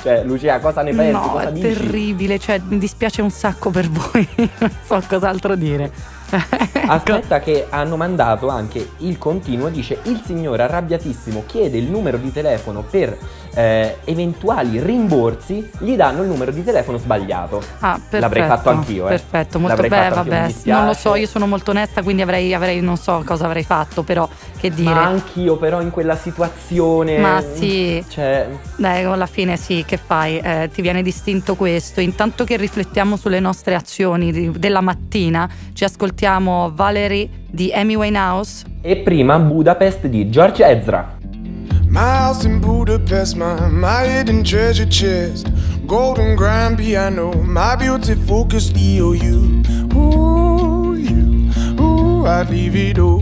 cioè, 0.04 0.24
Lucia, 0.24 0.60
cosa 0.60 0.84
ne 0.84 0.94
pensi? 0.94 1.12
No, 1.14 1.32
cosa 1.32 1.48
è 1.48 1.52
dici? 1.52 1.68
terribile, 1.68 2.38
cioè 2.38 2.62
mi 2.64 2.78
dispiace 2.78 3.24
un 3.24 3.32
sacco 3.32 3.72
per 3.72 3.90
voi, 3.90 4.28
non 4.60 4.72
so 4.84 5.02
cos'altro 5.08 5.56
dire. 5.56 5.92
Ecco. 6.30 6.78
Aspetta 6.88 7.40
che 7.40 7.66
hanno 7.68 7.98
mandato 7.98 8.50
anche 8.50 8.92
il 8.98 9.18
continuo, 9.18 9.70
dice 9.70 10.00
il 10.04 10.22
signore 10.24 10.62
arrabbiatissimo 10.62 11.44
chiede 11.48 11.80
il 11.80 11.90
numero 11.90 12.18
di 12.18 12.32
telefono 12.32 12.84
per 12.84 13.18
eh, 13.54 13.98
eventuali 14.06 14.82
rimborsi, 14.82 15.70
gli 15.80 15.96
danno 15.96 16.22
il 16.22 16.28
numero 16.28 16.52
di 16.52 16.64
telefono 16.64 16.98
sbagliato. 16.98 17.62
Ah, 17.80 17.94
perfetto. 17.94 18.20
L'avrei 18.20 18.44
fatto 18.44 18.70
anch'io, 18.70 19.06
eh. 19.06 19.10
Perfetto, 19.10 19.60
molto 19.60 19.82
L'avrei 19.82 20.00
anch'io, 20.00 20.16
vabbè. 20.16 20.52
Non 20.66 20.86
lo 20.86 20.94
so, 20.94 21.16
io 21.16 21.28
sono 21.28 21.48
molto 21.48 21.72
onesta, 21.72 22.02
quindi 22.04 22.22
avrei, 22.22 22.54
avrei- 22.54 22.82
non 22.82 22.98
so 22.98 23.24
cosa 23.26 23.46
avrei 23.46 23.64
fatto, 23.64 24.04
però 24.04 24.28
che 24.58 24.70
dire. 24.70 24.94
Ma 24.94 25.06
anch'io 25.06 25.58
però 25.58 25.82
in 25.82 25.90
quella 25.90 26.16
situazione... 26.16 27.18
Ma 27.18 27.42
sì. 27.42 28.04
Cioè, 28.08 28.48
Dai, 28.76 29.04
alla 29.04 29.26
fine 29.26 29.58
sì, 29.58 29.84
che 29.86 29.98
fai? 29.98 30.38
Eh, 30.38 30.70
ti 30.74 30.82
viene 30.82 31.02
distinto 31.02 31.56
questo. 31.56 32.00
Intanto 32.00 32.44
che 32.44 32.58
riflettiamo 32.58 33.16
sulle 33.16 33.40
nostre 33.40 33.76
azioni 33.76 34.52
della 34.52 34.82
mattina, 34.82 35.50
ci 35.74 35.84
ascoltiamo 35.84 36.72
Valerie 36.74 37.30
di 37.50 37.72
Amy 37.74 37.96
Winehouse. 37.96 38.70
e 38.82 38.98
prima 38.98 39.38
Budapest 39.38 40.08
di 40.08 40.30
George 40.30 40.66
Ezra. 40.66 41.18
My 41.92 42.00
house 42.00 42.46
in 42.46 42.62
Budapest, 42.62 43.36
my, 43.36 43.68
my 43.68 44.06
hidden 44.08 44.46
treasure 44.46 44.86
chest. 44.86 45.50
Golden 45.86 46.38
grand 46.38 46.78
piano, 46.78 47.34
my 47.44 47.76
beauty 47.76 48.16
focused 48.16 48.76
EOU. 48.76 49.94
Ooh, 49.94 50.96
you, 50.96 51.52
ooh, 51.84 52.26
I'd 52.26 52.50
leave 52.50 52.78
it 52.78 52.98
all. 52.98 53.20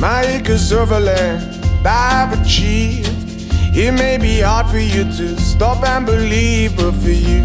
My 0.00 0.22
acres 0.22 0.72
of 0.72 0.90
land 0.90 1.62
I've 1.86 2.40
achieved. 2.40 3.12
It 3.76 3.92
may 3.92 4.16
be 4.16 4.40
hard 4.40 4.68
for 4.68 4.78
you 4.78 5.04
to 5.04 5.38
stop 5.38 5.84
and 5.84 6.06
believe, 6.06 6.74
but 6.74 6.92
for 6.92 7.10
you, 7.10 7.44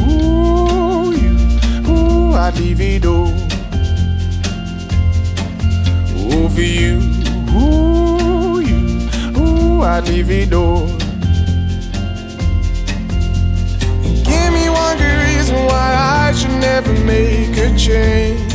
ooh, 0.00 1.12
you, 1.12 1.88
ooh, 1.88 2.32
I'd 2.34 2.58
leave 2.58 2.80
it 2.80 3.06
all. 3.06 3.47
For 6.28 6.62
you, 6.62 6.98
ooh, 7.54 8.60
you, 8.60 9.08
ooh, 9.38 9.82
I'd 9.82 10.08
leave 10.08 10.30
it 10.30 10.52
all. 10.52 10.88
Give 14.24 14.52
me 14.52 14.68
one 14.68 14.98
good 14.98 15.18
reason 15.28 15.56
why 15.66 15.94
I 16.26 16.32
should 16.32 16.58
never 16.60 16.92
make 17.04 17.56
a 17.56 17.76
change. 17.76 18.52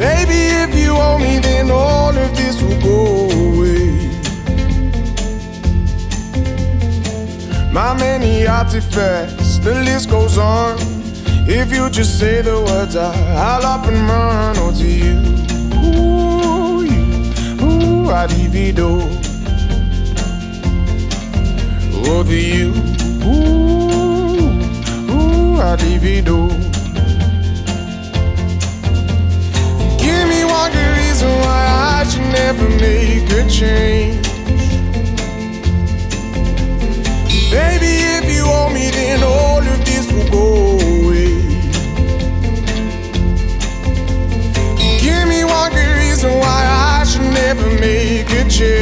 Baby, 0.00 0.40
if 0.64 0.74
you 0.74 0.96
owe 0.96 1.18
me, 1.18 1.38
then 1.38 1.70
all 1.70 2.16
of 2.16 2.36
this 2.36 2.60
will 2.60 2.80
go 2.80 3.30
away. 3.30 4.10
My 7.72 7.94
many 7.94 8.46
artifacts, 8.48 9.58
the 9.58 9.74
list 9.74 10.10
goes 10.10 10.38
on. 10.38 11.01
If 11.44 11.72
you 11.72 11.90
just 11.90 12.20
say 12.20 12.40
the 12.40 12.60
words, 12.60 12.94
I, 12.94 13.12
I'll 13.34 13.66
up 13.66 13.86
and 13.88 13.96
run. 14.08 14.56
Oh, 14.58 14.70
to 14.70 14.86
you, 14.86 15.18
ooh, 15.82 16.82
you, 16.84 17.02
ooh, 17.64 18.08
it 18.54 18.78
all. 18.78 19.02
Oh, 22.06 22.22
to 22.22 22.32
you, 22.32 22.72
ooh, 23.26 24.52
ooh, 25.10 25.58
it 25.58 26.28
all. 26.28 26.48
Give 29.98 30.28
me 30.28 30.44
one 30.44 30.70
good 30.70 30.96
reason 30.96 31.28
why 31.40 31.66
I 31.98 32.04
should 32.08 32.28
never 32.32 32.68
make 32.68 33.28
a 33.32 33.48
change. 33.50 34.22
Baby, 37.50 37.92
if 38.16 38.24
you 38.32 38.44
owe 38.46 38.70
me, 38.72 38.90
then 38.90 39.22
all 39.24 39.58
of 39.58 39.84
this 39.84 40.10
will 40.12 40.30
go 40.30 41.11
good 45.70 45.96
reason 45.98 46.32
why 46.38 46.98
I 47.00 47.04
should 47.04 47.22
never 47.22 47.68
make 47.80 48.30
a 48.30 48.48
change. 48.48 48.81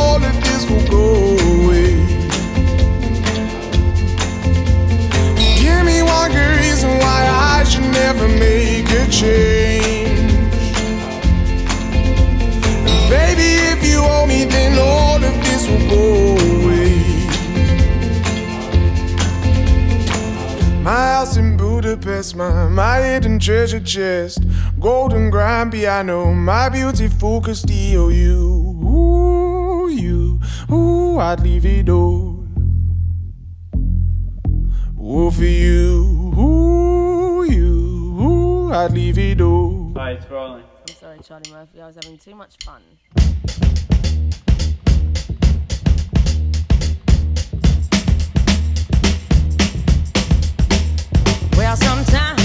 will 0.71 0.87
go 0.87 1.07
away. 1.53 1.91
Give 5.59 5.83
me 5.85 6.01
one 6.01 6.31
good 6.31 6.59
reason 6.59 6.89
why 6.99 7.19
I 7.57 7.63
should 7.63 7.89
never 7.91 8.27
make 8.27 8.89
a 8.91 9.05
change. 9.09 10.31
And 12.87 13.09
baby, 13.09 13.49
if 13.73 13.85
you 13.85 13.99
owe 13.99 14.25
me, 14.25 14.45
then 14.45 14.79
all 14.79 15.15
of 15.15 15.35
this 15.45 15.67
will 15.67 15.89
go 15.89 16.05
away. 16.55 16.91
My 20.83 21.13
house 21.13 21.37
in 21.37 21.57
Budapest, 21.57 22.35
my, 22.35 22.67
my 22.69 23.01
hidden 23.01 23.39
treasure 23.39 23.79
chest, 23.79 24.39
golden 24.79 25.29
grand 25.29 25.71
piano, 25.71 26.33
my 26.33 26.69
beautiful 26.69 27.41
Castillo, 27.41 28.09
you. 28.09 28.60
I'd 31.21 31.39
leave 31.41 31.67
it 31.67 31.87
all. 31.87 32.47
Oh, 34.99 35.29
for 35.29 35.43
you, 35.43 36.33
ooh, 36.35 37.43
you, 37.43 38.17
ooh, 38.19 38.73
I'd 38.73 38.91
leave 38.91 39.19
it 39.19 39.39
all. 39.39 39.89
Alright, 39.89 40.17
it's 40.17 40.31
rolling. 40.31 40.63
I'm 40.89 40.95
sorry, 40.95 41.19
Charlie 41.19 41.51
Murphy, 41.51 41.79
I 41.79 41.85
was 41.85 41.95
having 41.95 42.17
too 42.17 42.33
much 42.33 42.55
fun. 42.63 42.81
Well, 51.55 51.75
sometimes. 51.75 52.40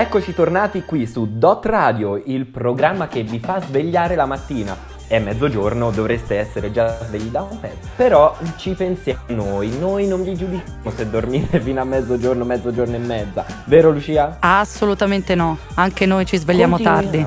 eccoci 0.00 0.32
tornati 0.32 0.84
qui 0.84 1.08
su 1.08 1.26
Dot 1.38 1.66
Radio, 1.66 2.22
il 2.26 2.46
programma 2.46 3.08
che 3.08 3.24
vi 3.24 3.40
fa 3.40 3.60
svegliare 3.60 4.14
la 4.14 4.26
mattina. 4.26 4.76
È 5.08 5.18
mezzogiorno, 5.18 5.90
dovreste 5.90 6.36
essere 6.36 6.70
già 6.70 6.96
svegli 7.02 7.30
da 7.30 7.42
un 7.42 7.58
pezzo. 7.58 7.88
Però 7.96 8.36
ci 8.56 8.74
pensiamo 8.74 9.22
noi, 9.28 9.76
noi 9.76 10.06
non 10.06 10.22
vi 10.22 10.36
giudichiamo 10.36 10.90
se 10.94 11.10
dormite 11.10 11.58
fino 11.62 11.80
a 11.80 11.84
mezzogiorno, 11.84 12.44
mezzogiorno 12.44 12.94
e 12.94 12.98
mezza. 12.98 13.44
Vero 13.64 13.90
Lucia? 13.90 14.36
Assolutamente 14.38 15.34
no, 15.34 15.58
anche 15.74 16.06
noi 16.06 16.24
ci 16.26 16.36
svegliamo 16.36 16.78
tardi. 16.78 17.24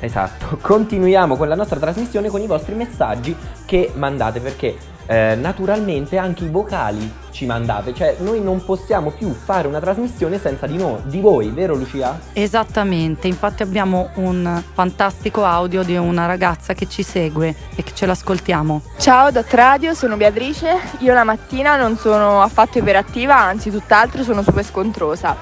Esatto, 0.00 0.56
continuiamo 0.58 1.36
con 1.36 1.48
la 1.48 1.54
nostra 1.54 1.78
trasmissione 1.78 2.30
con 2.30 2.40
i 2.40 2.46
vostri 2.46 2.74
messaggi 2.74 3.36
che 3.66 3.92
mandate 3.94 4.40
perché 4.40 4.74
eh, 5.06 5.36
naturalmente 5.36 6.18
anche 6.18 6.44
i 6.44 6.48
vocali 6.48 7.24
ci 7.30 7.46
mandate, 7.46 7.94
cioè 7.94 8.16
noi 8.20 8.40
non 8.40 8.64
possiamo 8.64 9.10
più 9.10 9.32
fare 9.32 9.68
una 9.68 9.78
trasmissione 9.78 10.38
senza 10.38 10.66
di, 10.66 10.76
noi, 10.76 11.00
di 11.04 11.20
voi, 11.20 11.50
vero 11.50 11.74
Lucia? 11.74 12.18
Esattamente, 12.32 13.26
infatti 13.26 13.62
abbiamo 13.62 14.10
un 14.14 14.62
fantastico 14.72 15.44
audio 15.44 15.82
di 15.82 15.96
una 15.96 16.26
ragazza 16.26 16.72
che 16.72 16.88
ci 16.88 17.02
segue 17.02 17.54
e 17.74 17.82
che 17.82 17.92
ce 17.94 18.06
l'ascoltiamo. 18.06 18.80
Ciao 18.98 19.30
Dot 19.30 19.52
Radio, 19.52 19.94
sono 19.94 20.16
Beatrice. 20.16 20.78
Io 21.00 21.12
la 21.12 21.24
mattina 21.24 21.76
non 21.76 21.96
sono 21.96 22.40
affatto 22.40 22.78
iperattiva, 22.78 23.36
anzi 23.36 23.70
tutt'altro 23.70 24.22
sono 24.22 24.42
super 24.42 24.64
scontrosa. 24.64 25.36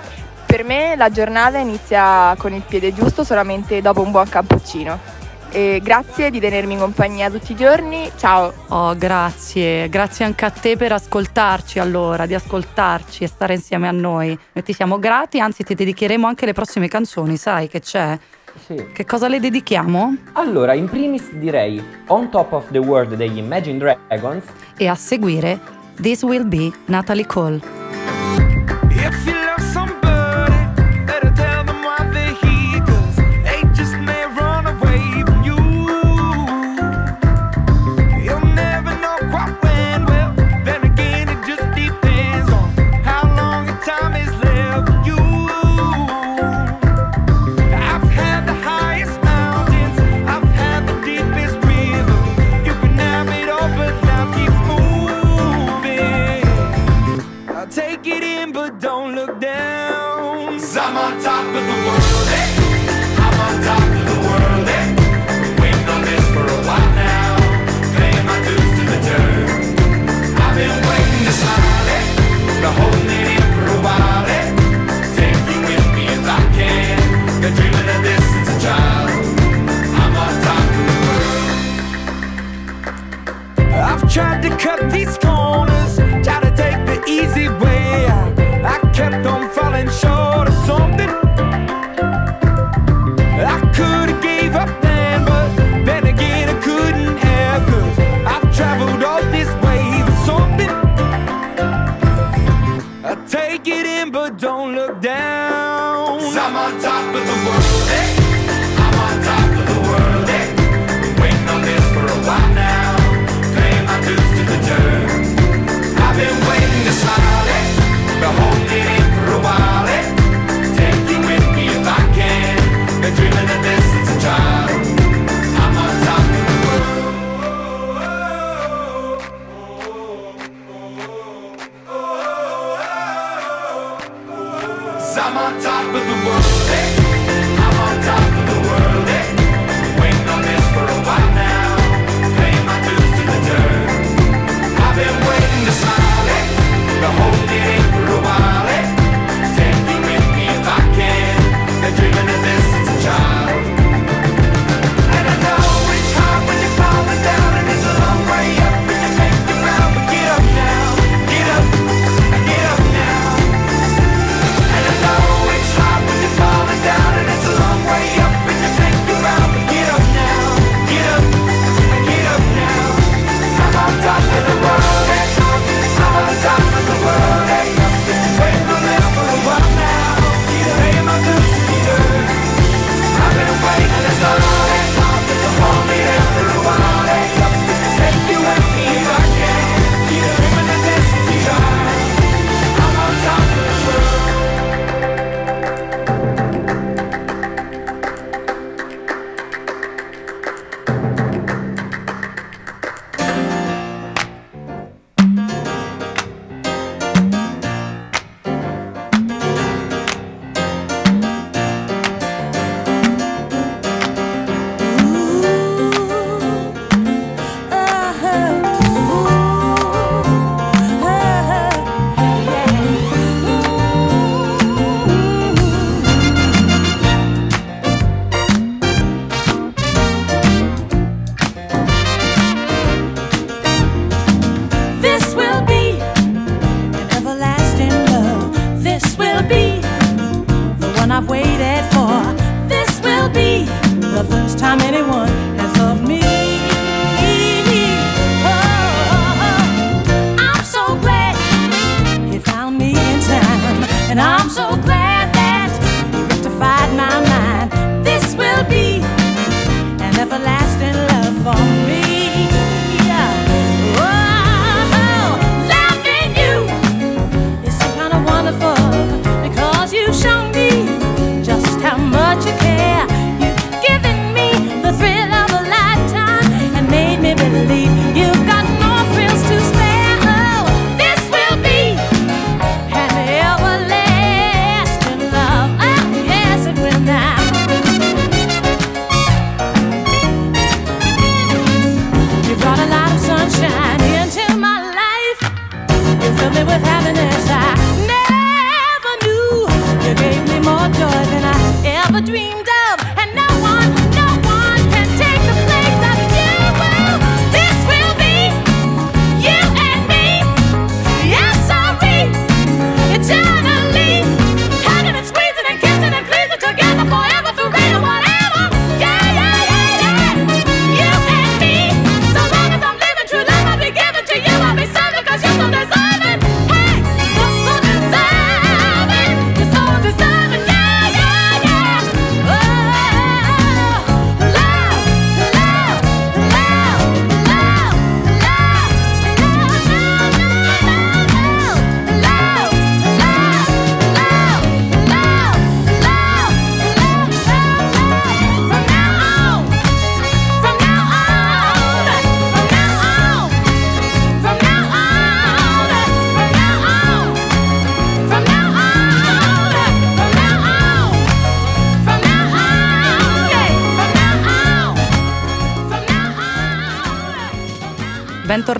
Per 0.47 0.65
me 0.65 0.95
la 0.97 1.11
giornata 1.11 1.59
inizia 1.59 2.35
con 2.39 2.53
il 2.53 2.63
piede 2.63 2.93
giusto 2.93 3.25
solamente 3.25 3.81
dopo 3.81 4.03
un 4.03 4.11
buon 4.11 4.29
cappuccino. 4.29 5.24
E 5.55 5.81
grazie 5.81 6.31
di 6.31 6.41
tenermi 6.41 6.73
in 6.73 6.81
compagnia 6.81 7.31
tutti 7.31 7.53
i 7.53 7.55
giorni. 7.55 8.11
Ciao. 8.17 8.53
Oh, 8.71 8.97
grazie, 8.97 9.89
grazie 9.89 10.25
anche 10.25 10.45
a 10.45 10.51
te 10.51 10.77
per 10.77 10.91
ascoltarci 10.91 11.79
allora, 11.79 12.27
di 12.27 12.35
ascoltarci 12.35 13.23
e 13.23 13.29
stare 13.29 13.55
insieme 13.55 13.87
a 13.87 13.93
noi. 13.93 14.37
Noi 14.53 14.65
ti 14.65 14.73
siamo 14.73 14.99
grati, 14.99 15.39
anzi 15.39 15.63
ti 15.63 15.77
dedicheremo 15.77 16.27
anche 16.27 16.45
le 16.45 16.55
prossime 16.55 16.89
canzoni, 16.89 17.37
sai 17.37 17.69
che 17.69 17.79
c'è? 17.79 18.19
Sì. 18.67 18.85
Che 18.93 19.05
cosa 19.05 19.29
le 19.29 19.39
dedichiamo? 19.39 20.17
Allora, 20.33 20.75
in 20.75 20.89
primis 20.89 21.31
direi 21.35 21.81
On 22.09 22.29
Top 22.31 22.51
of 22.51 22.73
the 22.73 22.79
World 22.79 23.15
degli 23.15 23.39
Imagine 23.39 23.79
Dragons 23.79 24.45
E 24.77 24.89
a 24.89 24.97
seguire 24.97 25.61
This 26.01 26.23
Will 26.23 26.49
Be 26.49 26.73
Natalie 26.87 27.27
Cole. 27.27 27.61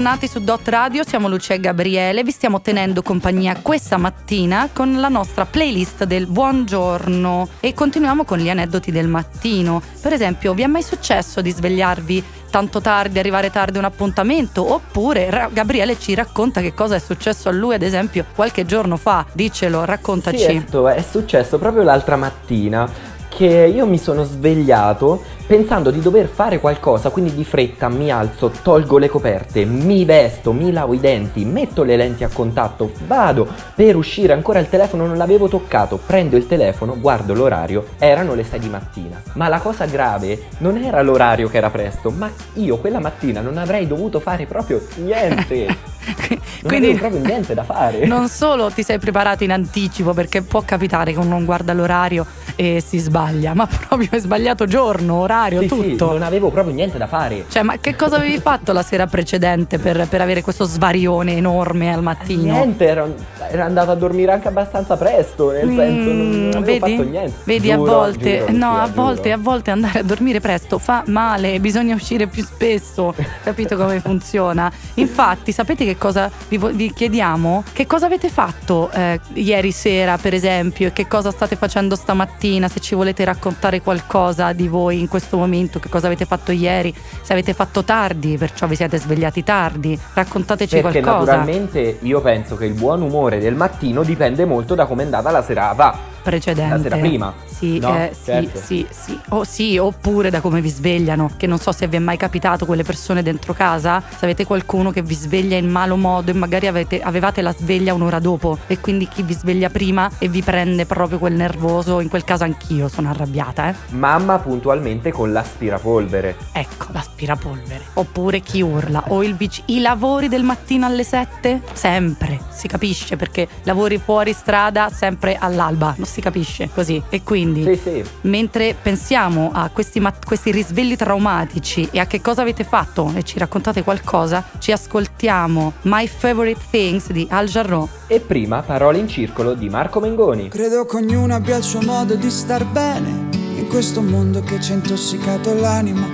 Bentornati 0.05 0.31
su 0.31 0.45
Dot 0.45 0.69
Radio, 0.69 1.03
siamo 1.03 1.29
Lucia 1.29 1.55
e 1.55 1.61
Gabriele, 1.61 2.23
vi 2.23 2.31
stiamo 2.31 2.61
tenendo 2.61 3.01
compagnia 3.01 3.57
questa 3.63 3.97
mattina 3.97 4.69
con 4.71 5.01
la 5.01 5.09
nostra 5.09 5.47
playlist 5.47 6.05
del 6.05 6.27
buongiorno 6.27 7.49
e 7.59 7.73
continuiamo 7.73 8.27
con 8.27 8.37
gli 8.37 8.51
aneddoti 8.51 8.93
del 8.93 9.09
mattino. 9.09 9.81
Per 10.03 10.13
esempio, 10.13 10.53
vi 10.53 10.61
è 10.61 10.67
mai 10.67 10.83
successo 10.83 11.41
di 11.41 11.51
svegliarvi 11.51 12.23
tanto 12.51 12.83
tardi, 12.83 13.19
arrivare 13.19 13.51
tardi 13.51 13.79
a 13.79 13.81
un 13.81 13.87
appuntamento? 13.87 14.75
Oppure 14.75 15.31
ra- 15.31 15.49
Gabriele 15.51 15.99
ci 15.99 16.15
racconta 16.15 16.61
che 16.61 16.75
cosa 16.75 16.97
è 16.97 17.01
successo 17.01 17.49
a 17.49 17.53
lui, 17.53 17.75
ad 17.75 17.83
esempio, 17.83 18.27
qualche 18.35 18.67
giorno 18.67 18.99
fa. 18.99 19.25
Dicelo, 19.33 19.87
raccontaci. 19.87 20.45
Esatto, 20.45 20.87
è 20.87 21.03
successo 21.03 21.57
proprio 21.57 21.83
l'altra 21.83 22.17
mattina 22.17 22.87
che 23.35 23.73
io 23.75 23.87
mi 23.87 23.99
sono 23.99 24.23
svegliato 24.25 25.23
pensando 25.47 25.91
di 25.91 26.01
dover 26.01 26.27
fare 26.27 26.59
qualcosa, 26.59 27.11
quindi 27.11 27.35
di 27.35 27.45
fretta 27.45 27.89
mi 27.89 28.11
alzo, 28.11 28.51
tolgo 28.63 28.99
le 28.99 29.09
coperte, 29.09 29.65
mi 29.65 30.05
vesto, 30.05 30.53
mi 30.53 30.73
lavo 30.73 30.95
i 30.95 31.01
denti, 31.01 31.45
metto 31.45 31.83
le 31.83 31.97
lenti 31.97 32.25
a 32.25 32.31
contatto, 32.33 32.93
vado 33.07 33.47
per 33.75 33.97
uscire, 33.97 34.33
ancora 34.33 34.59
il 34.59 34.69
telefono 34.69 35.07
non 35.07 35.17
l'avevo 35.17 35.49
toccato, 35.49 35.99
prendo 36.05 36.37
il 36.37 36.47
telefono, 36.47 36.99
guardo 36.99 37.35
l'orario, 37.35 37.87
erano 37.99 38.35
le 38.35 38.45
6 38.45 38.59
di 38.59 38.69
mattina. 38.69 39.23
Ma 39.35 39.49
la 39.49 39.61
cosa 39.61 39.85
grave 39.87 40.49
non 40.59 40.77
era 40.77 41.03
l'orario 41.03 41.49
che 41.49 41.59
era 41.59 41.71
presto, 41.71 42.11
ma 42.11 42.31
io 42.55 42.79
quella 42.79 43.01
mattina 43.01 43.41
non 43.41 43.59
avrei 43.59 43.87
dovuto 43.87 44.21
fare 44.21 44.47
proprio 44.47 44.83
niente. 44.97 46.03
Non 46.65 46.73
Quindi 46.73 46.97
avevo 46.97 47.09
proprio 47.09 47.21
niente 47.21 47.55
da 47.55 47.63
fare. 47.63 48.05
non 48.07 48.29
solo 48.29 48.71
ti 48.71 48.83
sei 48.83 48.99
preparato 48.99 49.45
in 49.45 49.53
anticipo 49.53 50.15
perché 50.15 50.41
può 50.43 50.63
capitare 50.65 51.13
che 51.13 51.19
uno 51.19 51.29
non 51.29 51.45
guarda 51.45 51.75
l'orario 51.75 52.27
e 52.57 52.83
si 52.85 52.99
sbaglia, 52.99 53.53
ma 53.53 53.67
proprio 53.67 54.09
hai 54.13 54.21
sbagliato 54.21 54.67
giorno, 54.67 55.17
orario, 55.17 55.34
Sì, 55.61 55.69
sì, 55.69 55.69
tutto. 55.91 56.13
non 56.13 56.23
avevo 56.23 56.51
proprio 56.51 56.75
niente 56.75 56.99
da 56.99 57.07
fare. 57.07 57.45
Cioè, 57.49 57.63
ma 57.63 57.77
che 57.79 57.97
cosa 57.97 58.17
avevi 58.17 58.39
fatto 58.39 58.73
la 58.73 58.83
sera 58.83 59.07
precedente 59.07 59.79
per, 59.79 60.07
per 60.09 60.21
avere 60.21 60.43
questo 60.43 60.65
svarione 60.65 61.37
enorme 61.37 61.93
al 61.93 62.03
mattino? 62.03 62.53
Niente, 62.55 62.87
ero, 62.87 63.15
ero 63.51 63.63
andato 63.63 63.91
a 63.91 63.95
dormire 63.95 64.33
anche 64.33 64.49
abbastanza 64.49 64.97
presto, 64.97 65.51
nel 65.51 65.69
senso 65.69 66.11
non, 66.13 66.31
non 66.31 66.43
Mm, 66.45 66.51
avevo 66.63 66.65
vedi? 66.65 66.97
fatto 66.97 67.09
niente. 67.09 67.35
Vedi, 67.45 67.71
a 67.73 67.77
Giuro, 67.77 67.93
volte, 67.93 68.39
giuro, 68.47 68.53
no, 68.53 68.77
a 68.79 68.87
volte, 68.93 69.23
giuro. 69.31 69.35
a 69.35 69.39
volte 69.43 69.71
andare 69.71 69.99
a 69.99 70.03
dormire 70.03 70.41
presto 70.41 70.79
fa 70.79 71.03
male, 71.07 71.59
bisogna 71.61 71.95
uscire 71.95 72.27
più 72.27 72.45
spesso. 72.45 73.15
Capito 73.43 73.77
come 73.77 74.01
funziona? 74.01 74.71
Infatti, 74.95 75.53
sapete 75.53 75.85
che 75.85 75.97
cosa 75.97 76.31
vi, 76.49 76.59
vi 76.73 76.93
chiediamo? 76.93 77.65
Che 77.73 77.87
cosa 77.87 78.07
avete 78.07 78.29
fatto 78.29 78.91
eh, 78.93 79.21
ieri 79.35 79.73
sera, 79.73 80.17
per 80.19 80.35
esempio, 80.35 80.89
e 80.89 80.93
che 80.93 81.07
cosa 81.09 81.31
state 81.31 81.57
facendo 81.57 81.97
stamattina? 81.97 82.69
Se 82.69 82.81
ci 82.81 82.95
volete 82.95 83.25
raccontare 83.25 83.81
qualcosa 83.81 84.53
di 84.53 84.69
voi 84.69 85.01
in 85.01 85.09
questo 85.09 85.23
momento, 85.33 85.79
che 85.79 85.89
cosa 85.89 86.07
avete 86.07 86.25
fatto 86.25 86.53
ieri? 86.53 86.95
Se 87.23 87.33
avete 87.33 87.53
fatto 87.55 87.85
tardi, 87.85 88.37
perciò 88.39 88.67
vi 88.67 88.77
siete 88.77 88.99
svegliati 88.99 89.43
tardi, 89.43 89.99
raccontateci 90.15 90.81
Perché 90.81 91.01
qualcosa. 91.01 91.37
naturalmente 91.37 91.99
io 92.03 92.21
penso 92.21 92.57
che 92.57 92.67
il 92.67 92.75
buon 92.75 93.03
umore 93.03 93.39
del 93.39 93.55
mattino 93.55 94.03
dipende 94.03 94.45
molto 94.45 94.75
da 94.75 94.87
come 94.87 95.03
è 95.03 95.05
andata 95.07 95.31
la 95.31 95.43
serata. 95.43 96.13
precedente. 96.25 96.75
La 96.77 96.81
sera 96.83 96.97
prima. 96.97 97.35
Sì, 97.45 97.79
No, 97.79 97.95
eh, 97.97 98.11
sì, 98.15 98.25
certo. 98.25 98.59
sì, 98.59 98.87
sì. 98.91 99.19
O 99.31 99.45
sì, 99.45 99.77
oppure 99.79 100.31
da 100.31 100.41
come 100.41 100.61
vi 100.63 100.69
svegliano. 100.71 101.31
Che 101.37 101.47
non 101.47 101.59
so 101.59 101.71
se 101.71 101.87
vi 101.87 101.97
è 101.97 101.99
mai 101.99 102.17
capitato 102.17 102.65
quelle 102.67 102.83
persone 102.83 103.23
dentro 103.23 103.53
casa. 103.53 104.03
Se 104.09 104.25
avete 104.25 104.45
qualcuno 104.47 104.91
che 104.91 105.03
vi 105.03 105.15
sveglia 105.15 105.57
in 105.59 105.69
malo 105.69 105.97
modo 105.97 106.31
e 106.31 106.35
magari 106.35 106.67
avete- 106.67 107.01
avevate 107.03 107.43
la 107.43 107.53
sveglia 107.53 107.93
un'ora 107.95 108.19
dopo. 108.21 108.57
E 108.67 108.81
quindi 108.81 109.07
chi 109.07 109.23
vi 109.23 109.35
sveglia 109.35 109.69
prima 109.69 110.11
e 110.19 110.29
vi 110.29 110.43
prende 110.43 110.87
proprio 110.87 111.19
quel 111.19 111.35
nervoso. 111.35 112.01
In 112.01 112.09
quel 112.09 112.25
caso 112.25 112.45
anch'io 112.45 112.89
sono 112.89 113.11
arrabbiata, 113.11 113.69
eh. 113.71 113.75
Mamma 113.91 114.39
puntualmente 114.39 115.13
con 115.15 115.33
l'aspirapolvere. 115.33 116.37
Ecco, 116.51 116.89
l'aspirapolvere. 116.91 117.85
Oppure 117.95 118.41
chi 118.41 118.61
urla. 118.63 119.05
O 119.09 119.23
il 119.23 119.37
vic- 119.37 119.63
i 119.67 119.81
lavori 119.81 120.27
del 120.27 120.43
mattino 120.43 120.87
alle 120.87 121.05
7? 121.05 121.63
Sempre. 121.73 122.41
Si 122.51 122.67
capisce 122.67 123.15
perché 123.17 123.47
lavori 123.63 123.99
fuori 123.99 124.33
strada 124.33 124.91
sempre 124.91 125.37
all'alba. 125.37 125.95
Non 125.97 126.07
si 126.07 126.21
capisce 126.21 126.69
così. 126.75 127.01
E 127.11 127.23
quindi. 127.23 127.63
Sì, 127.63 127.77
sì. 127.77 128.05
Mentre 128.23 128.75
pensiamo 128.81 129.53
a 129.55 129.71
questi, 129.73 130.01
mat- 130.01 130.27
questi 130.27 130.51
risvegli 130.51 130.97
traumatici 130.97 131.89
e 131.93 132.01
a 132.01 132.07
che 132.07 132.21
cosa 132.21 132.43
avete 132.43 132.65
fatto 132.65 133.13
e 133.15 133.23
ci 133.23 133.39
raccontate 133.39 133.85
qualcosa, 133.85 134.45
ci 134.59 134.73
ascoltiamo 134.73 135.75
My 135.83 136.09
Favorite 136.09 136.61
Things 136.71 137.13
di 137.13 137.27
Al 137.31 137.47
Jarreau. 137.47 137.89
E 138.09 138.19
prima 138.19 138.63
parole 138.63 138.99
in 138.99 139.07
circolo 139.07 139.55
di 139.55 139.69
Marco 139.69 140.01
Mengoni. 140.01 140.49
Credo 140.49 140.85
che 140.87 140.97
ognuno 140.97 141.35
abbia 141.35 141.57
il 141.57 141.63
suo 141.63 141.83
modo 141.83 142.17
di 142.17 142.31
star 142.31 142.65
bene 142.65 143.44
in 143.57 143.67
questo 143.69 144.03
mondo 144.03 144.41
che 144.41 144.61
ci 144.61 144.73
ha 144.73 144.75
intossicato 144.75 145.55
l'anima. 145.55 146.07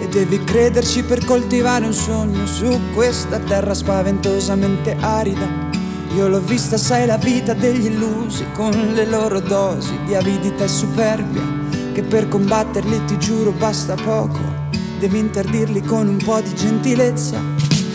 E 0.00 0.08
devi 0.08 0.42
crederci 0.44 1.02
per 1.02 1.24
coltivare 1.24 1.86
un 1.86 1.94
sogno 1.94 2.46
su 2.46 2.78
questa 2.94 3.38
terra 3.38 3.74
spaventosamente 3.74 4.96
arida. 5.00 5.72
Io 6.14 6.28
l'ho 6.28 6.40
vista, 6.40 6.76
sai, 6.76 7.06
la 7.06 7.16
vita 7.16 7.54
degli 7.54 7.86
illusi 7.86 8.44
con 8.52 8.70
le 8.70 9.06
loro 9.06 9.40
dosi 9.40 9.98
di 10.06 10.14
avidità 10.14 10.64
e 10.64 10.68
superbia. 10.68 11.42
Che 11.92 12.02
per 12.02 12.28
combatterli 12.28 13.04
ti 13.06 13.18
giuro 13.18 13.50
basta 13.52 13.94
poco. 13.94 14.38
Devi 14.98 15.18
interdirli 15.18 15.82
con 15.82 16.06
un 16.06 16.18
po' 16.18 16.40
di 16.40 16.54
gentilezza. 16.54 17.40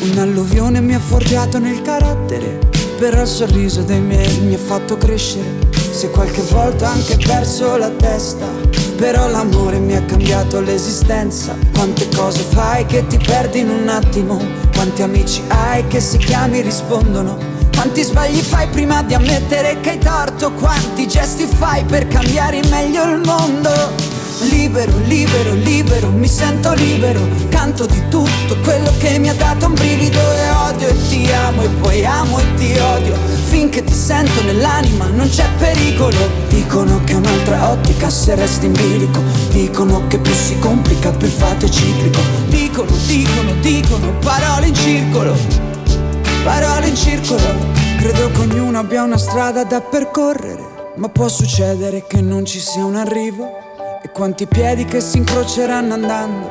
Un'alluvione 0.01 0.81
mi 0.81 0.95
ha 0.95 0.99
forgiato 0.99 1.59
nel 1.59 1.81
carattere. 1.81 2.59
Però 2.97 3.21
il 3.21 3.27
sorriso 3.27 3.81
dei 3.83 4.01
miei 4.01 4.39
mi 4.41 4.53
ha 4.53 4.57
fatto 4.57 4.97
crescere. 4.97 5.67
Se 5.71 6.09
qualche 6.09 6.41
volta 6.49 6.89
anche 6.89 7.17
perso 7.17 7.77
la 7.77 7.89
testa. 7.89 8.78
Però 8.99 9.29
l'amore 9.29 9.79
mi 9.79 9.95
ha 9.95 10.03
cambiato 10.03 10.59
l'esistenza. 10.59 11.55
Quante 11.73 12.09
cose 12.13 12.41
fai 12.41 12.85
che 12.85 13.07
ti 13.07 13.17
perdi 13.17 13.59
in 13.59 13.69
un 13.69 13.87
attimo. 13.87 14.37
Quanti 14.73 15.01
amici 15.03 15.41
hai 15.47 15.87
che 15.87 16.01
se 16.01 16.17
chiami 16.17 16.59
rispondono. 16.59 17.37
Quanti 17.73 18.03
sbagli 18.03 18.41
fai 18.41 18.67
prima 18.67 19.01
di 19.03 19.13
ammettere 19.13 19.79
che 19.79 19.91
hai 19.91 19.99
torto? 19.99 20.51
Quanti 20.51 21.07
gesti 21.07 21.45
fai 21.45 21.85
per 21.85 22.09
cambiare 22.09 22.57
in 22.57 22.67
meglio 22.69 23.03
il 23.05 23.21
mondo? 23.23 24.18
Libero, 24.41 24.97
libero, 24.99 25.53
libero, 25.53 26.09
mi 26.11 26.27
sento 26.27 26.71
libero. 26.73 27.19
Canto 27.49 27.85
di 27.85 28.01
tutto 28.07 28.55
quello 28.63 28.89
che 28.97 29.19
mi 29.19 29.27
ha 29.27 29.33
dato 29.33 29.65
un 29.65 29.73
brivido 29.73 30.17
E 30.17 30.49
odio. 30.49 30.87
E 30.87 31.07
ti 31.09 31.29
amo 31.31 31.63
e 31.63 31.67
poi 31.67 32.05
amo 32.05 32.39
e 32.39 32.53
ti 32.55 32.77
odio. 32.77 33.15
Finché 33.49 33.83
ti 33.83 33.93
sento 33.93 34.41
nell'anima 34.43 35.07
non 35.07 35.27
c'è 35.27 35.45
pericolo. 35.57 36.15
Dicono 36.47 37.03
che 37.03 37.15
un'altra 37.15 37.71
ottica 37.71 38.09
se 38.09 38.35
resti 38.35 38.67
in 38.67 38.71
bilico. 38.71 39.21
Dicono 39.49 40.07
che 40.07 40.19
più 40.19 40.33
si 40.33 40.57
complica 40.59 41.11
più 41.11 41.27
il 41.27 41.33
fatto 41.33 41.65
è 41.65 41.69
ciclico. 41.69 42.21
Dicono, 42.47 42.91
dicono, 43.07 43.53
dicono, 43.59 44.13
parole 44.19 44.67
in 44.67 44.75
circolo. 44.75 45.35
Parole 46.45 46.87
in 46.87 46.95
circolo. 46.95 47.77
Credo 47.97 48.31
che 48.31 48.39
ognuno 48.39 48.79
abbia 48.79 49.03
una 49.03 49.17
strada 49.17 49.65
da 49.65 49.81
percorrere 49.81 50.93
Ma 50.95 51.09
può 51.09 51.27
succedere 51.27 52.05
che 52.07 52.21
non 52.21 52.45
ci 52.45 52.61
sia 52.61 52.85
un 52.85 52.95
arrivo 52.95 53.67
E 54.01 54.11
quanti 54.11 54.47
piedi 54.47 54.85
che 54.85 55.01
si 55.01 55.17
incroceranno 55.17 55.93
andando 55.93 56.49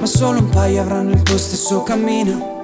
Ma 0.00 0.06
solo 0.06 0.40
un 0.40 0.48
paio 0.48 0.80
avranno 0.80 1.12
il 1.12 1.22
tuo 1.22 1.38
stesso 1.38 1.82
cammino 1.82 2.56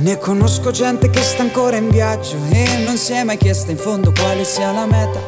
ne 0.00 0.16
conosco 0.16 0.70
gente 0.70 1.10
che 1.10 1.20
sta 1.20 1.42
ancora 1.42 1.76
in 1.76 1.88
viaggio 1.90 2.36
e 2.50 2.84
non 2.86 2.96
si 2.96 3.14
è 3.14 3.24
mai 3.24 3.36
chiesta 3.36 3.72
in 3.72 3.78
fondo 3.78 4.12
quale 4.12 4.44
sia 4.44 4.70
la 4.70 4.86
meta. 4.86 5.18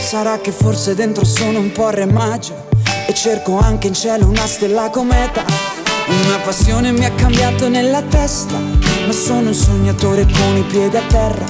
Sarà 0.00 0.38
che 0.40 0.50
forse 0.50 0.96
dentro 0.96 1.24
sono 1.24 1.60
un 1.60 1.70
po' 1.70 1.90
remaggio 1.90 2.66
e 3.06 3.14
cerco 3.14 3.60
anche 3.60 3.86
in 3.86 3.94
cielo 3.94 4.26
una 4.26 4.44
stella 4.48 4.90
cometa. 4.90 5.44
Una 6.08 6.38
passione 6.38 6.90
mi 6.90 7.04
ha 7.04 7.12
cambiato 7.12 7.68
nella 7.68 8.02
testa, 8.02 8.58
ma 8.58 9.12
sono 9.12 9.50
un 9.50 9.54
sognatore 9.54 10.24
con 10.24 10.56
i 10.56 10.62
piedi 10.62 10.96
a 10.96 11.02
terra. 11.02 11.46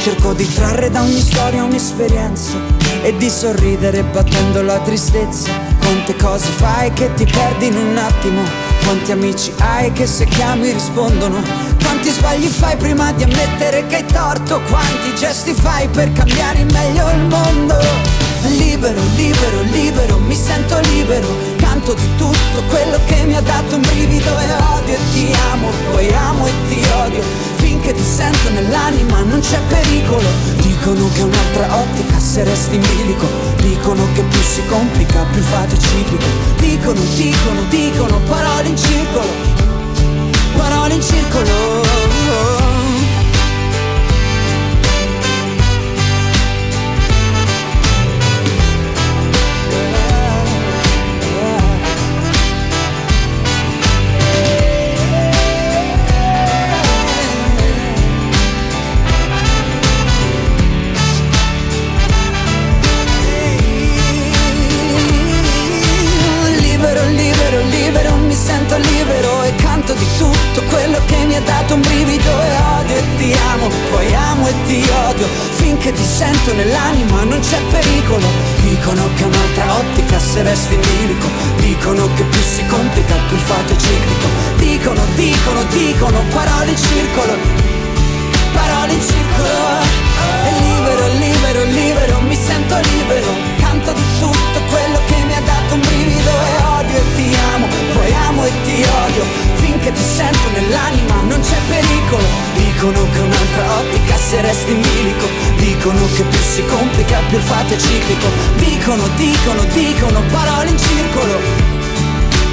Cerco 0.00 0.32
di 0.32 0.50
trarre 0.54 0.88
da 0.88 1.02
ogni 1.02 1.20
storia 1.20 1.64
un'esperienza 1.64 2.56
e 3.02 3.14
di 3.18 3.28
sorridere 3.28 4.02
battendo 4.04 4.62
la 4.62 4.78
tristezza. 4.80 5.75
Quante 5.86 6.16
cose 6.16 6.46
fai 6.46 6.92
che 6.94 7.14
ti 7.14 7.24
perdi 7.24 7.68
in 7.68 7.76
un 7.76 7.96
attimo? 7.96 8.42
Quanti 8.82 9.12
amici 9.12 9.52
hai 9.58 9.92
che 9.92 10.04
se 10.04 10.24
chiami 10.24 10.72
rispondono? 10.72 11.40
Quanti 11.80 12.10
sbagli 12.10 12.46
fai 12.46 12.76
prima 12.76 13.12
di 13.12 13.22
ammettere 13.22 13.86
che 13.86 13.98
hai 13.98 14.04
torto? 14.06 14.60
Quanti 14.62 15.14
gesti 15.14 15.52
fai 15.52 15.86
per 15.86 16.10
cambiare 16.10 16.58
in 16.58 16.68
meglio 16.72 17.08
il 17.10 17.20
mondo? 17.28 17.78
Libero, 18.58 19.00
libero, 19.14 19.60
libero, 19.70 20.18
mi 20.18 20.34
sento 20.34 20.76
libero 20.90 21.28
Canto 21.56 21.94
di 21.94 22.16
tutto 22.16 22.62
quello 22.68 22.98
che 23.06 23.22
mi 23.22 23.36
ha 23.36 23.40
dato 23.40 23.76
un 23.76 23.82
brivido 23.82 24.38
E 24.38 24.52
odio 24.74 24.94
e 24.94 24.98
ti 25.12 25.32
amo, 25.52 25.70
poi 25.92 26.12
amo 26.12 26.46
e 26.48 26.52
ti 26.68 26.84
odio 27.04 27.22
Finché 27.58 27.92
ti 27.92 28.02
sento 28.02 28.50
nell'anima 28.50 29.22
non 29.22 29.38
c'è 29.38 29.60
pericolo 29.68 30.55
Dicono 30.86 31.08
che 31.14 31.22
un'altra 31.22 31.78
ottica 31.78 32.16
se 32.16 32.44
resti 32.44 32.76
in 32.76 32.80
bilico 32.80 33.26
Dicono 33.56 34.06
che 34.14 34.22
più 34.22 34.40
si 34.40 34.64
complica 34.66 35.24
più 35.32 35.42
il 35.72 35.78
ciclico. 35.80 36.24
Dicono, 36.58 37.00
dicono, 37.16 37.62
dicono 37.68 38.20
parole 38.20 38.68
in 38.68 38.76
circolo. 38.76 39.26
Parole 40.56 40.94
in 40.94 41.02
circolo 41.02 42.65
ti 75.16 75.22
odio, 75.22 75.26
finché 75.56 75.92
ti 75.92 76.04
sento 76.04 76.52
nell'anima 76.54 77.24
non 77.24 77.40
c'è 77.40 77.60
pericolo. 77.70 78.26
Dicono 78.60 79.08
che 79.14 79.22
è 79.22 79.26
un'altra 79.26 79.74
ottica 79.74 80.18
se 80.18 80.42
resti 80.42 80.74
in 80.74 80.80
bilico, 80.80 81.26
dicono 81.56 82.08
che 82.14 82.22
più 82.22 82.40
si 82.40 82.64
complica 82.66 83.14
più 83.26 83.36
il 83.36 83.42
fatto 83.42 83.72
è 83.72 83.76
ciclico. 83.76 84.28
Dicono, 84.56 85.00
dicono, 85.14 85.62
dicono, 85.70 86.22
parole 86.32 86.70
in 86.70 86.76
circolo, 86.76 87.34
parole 88.52 88.92
in 88.92 89.00
circolo. 89.00 90.04
E 90.46 90.52
libero, 90.60 91.06
libero, 91.18 91.64
libero, 91.64 92.20
mi 92.20 92.34
sento 92.34 92.76
libero 92.76 93.26
Canto 93.58 93.92
di 93.92 94.02
tutto 94.18 94.60
quello 94.70 94.98
che 95.06 95.16
mi 95.24 95.34
ha 95.34 95.40
dato 95.40 95.74
un 95.74 95.80
brivido 95.80 96.30
E 96.30 96.64
odio 96.78 96.96
e 96.96 97.14
ti 97.14 97.36
amo, 97.54 97.66
poi 97.94 98.14
amo 98.26 98.44
e 98.44 98.52
ti 98.64 98.84
odio 99.04 99.24
Finché 99.56 99.92
ti 99.92 100.02
sento 100.02 100.48
nell'anima 100.54 101.20
non 101.28 101.40
c'è 101.40 101.56
pericolo 101.68 102.55
Dicono 102.76 103.08
che 103.10 103.20
un'altra 103.20 103.78
ottica 103.78 104.18
se 104.18 104.42
resti 104.42 104.72
in 104.72 104.82
bilico 104.82 105.26
Dicono 105.56 105.98
che 106.14 106.22
più 106.24 106.38
si 106.40 106.62
complica 106.66 107.22
più 107.26 107.38
il 107.38 107.42
fatto 107.42 107.72
è 107.72 107.76
ciclico. 107.78 108.26
Dicono, 108.56 109.08
dicono, 109.16 109.64
dicono 109.72 110.20
parole 110.30 110.68
in 110.68 110.78
circolo. 110.78 111.40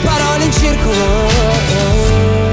Parole 0.02 0.46
in 0.46 0.52
circolo 0.54 2.53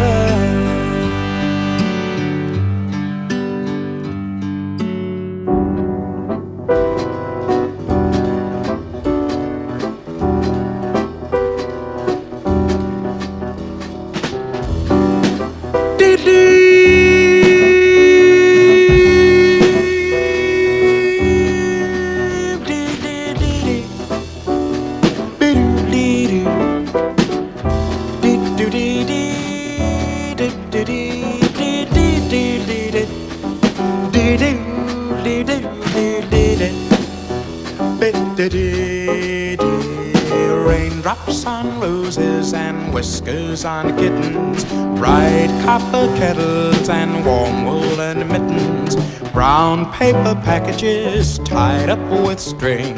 paper 49.92 50.34
packages 50.44 51.38
tied 51.40 51.90
up 51.90 51.98
with 52.26 52.40
string. 52.40 52.96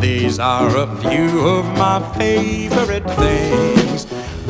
These 0.00 0.38
are 0.38 0.76
a 0.76 0.86
few 0.96 1.40
of 1.40 1.64
my 1.76 2.00
favorite 2.16 3.08
things. 3.12 4.06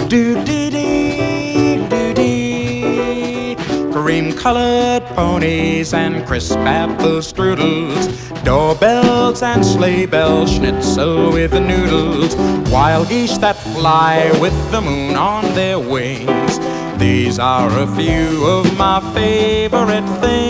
Do 0.09 0.43
dee 0.45 0.71
dee, 0.71 1.89
do 1.89 2.15
dee. 2.15 3.57
Cream 3.93 4.33
colored 4.33 5.05
ponies 5.17 5.93
and 5.93 6.27
crisp 6.27 6.59
apple 6.59 7.21
strudels, 7.21 8.09
doorbells 8.45 9.43
and 9.43 9.65
sleigh 9.65 10.07
bells, 10.07 10.55
schnitzel 10.55 11.33
with 11.33 11.51
the 11.51 11.61
noodles, 11.61 12.37
wild 12.71 13.09
geese 13.09 13.39
that 13.39 13.57
fly 13.75 14.31
with 14.41 14.55
the 14.71 14.81
moon 14.81 15.17
on 15.17 15.45
their 15.55 15.79
wings. 15.79 16.59
These 16.99 17.39
are 17.39 17.71
a 17.79 17.87
few 17.97 18.45
of 18.47 18.77
my 18.77 19.01
favorite 19.15 20.07
things. 20.21 20.50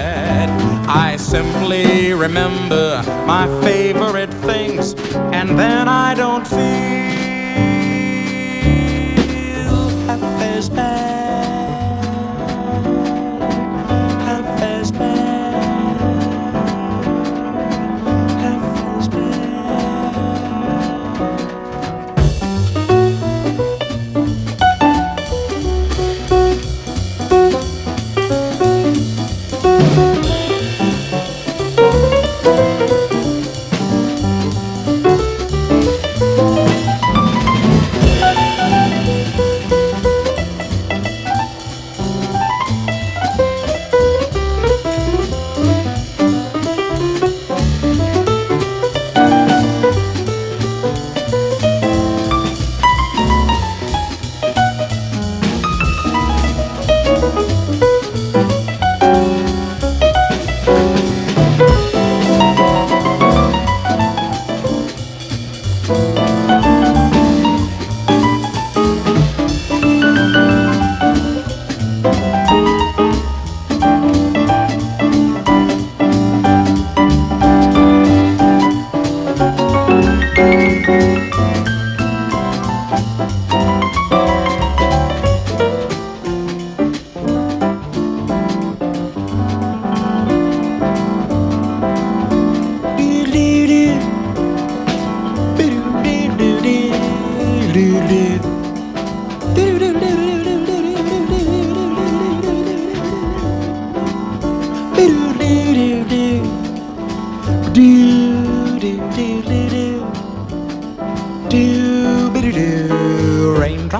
Remember 2.21 3.01
my 3.25 3.47
favorite 3.63 4.31
things, 4.45 4.93
and 5.33 5.57
then 5.57 5.87
I 5.87 6.13
don't 6.13 6.45
feel 6.47 7.00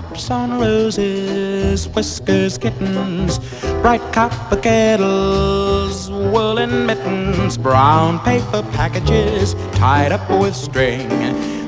drops 0.02 0.32
on 0.32 0.60
roses, 0.60 1.88
whiskers, 1.90 2.58
kittens, 2.58 3.40
bright 3.82 4.02
copper 4.12 4.58
kettles, 4.58 6.10
woolen 6.10 6.86
mittens, 6.86 7.58
brown 7.58 8.20
paper 8.20 8.64
packages 8.74 9.54
tied 9.74 10.12
up 10.12 10.28
with 10.30 10.56
string. 10.56 11.10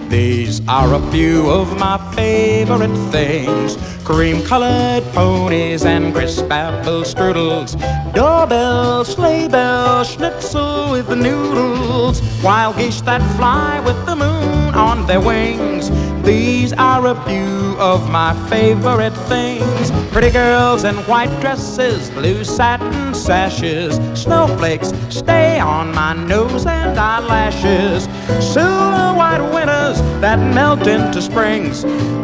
These 0.10 0.62
are 0.68 0.94
a 0.94 1.12
few 1.12 1.50
of 1.50 1.78
my 1.80 1.98
favorite 2.16 2.96
things 3.12 3.78
cream 4.04 4.44
colored 4.44 5.04
ponies 5.14 5.86
and 5.86 6.14
crisp 6.14 6.52
apple 6.52 7.04
strudels, 7.04 7.72
doorbell, 8.14 9.06
sleigh 9.06 9.48
bell, 9.48 10.04
schnitzel 10.04 10.92
with 10.92 11.08
the 11.08 11.16
noodles, 11.16 12.22
wild 12.44 12.76
geese 12.78 13.02
that 13.02 13.22
fly 13.38 13.80
with 13.80 14.06
the 14.06 14.16
moon 14.16 14.53
on 14.74 15.06
their 15.08 15.22
wings. 15.22 15.90
These 16.24 16.74
are 16.74 17.06
a 17.08 17.16
few 17.26 17.78
of 17.80 18.10
my 18.10 18.34
favorite 18.50 19.16
things 19.28 19.92
pretty 20.14 20.30
girls 20.30 20.84
in 20.84 20.94
white 21.08 21.32
dresses, 21.42 22.12
blue 22.12 22.44
satin 22.44 23.16
sashes, 23.16 23.96
snowflakes 24.14 24.94
stay 25.10 25.60
on 25.60 25.92
my 25.96 26.14
nose 26.14 26.68
and 26.68 27.00
eyelashes, 27.00 28.04
silver 28.40 29.18
white 29.18 29.42
winters 29.52 30.00
that 30.22 30.38
melt 30.54 30.86
into 30.86 31.20
springs. 31.20 31.82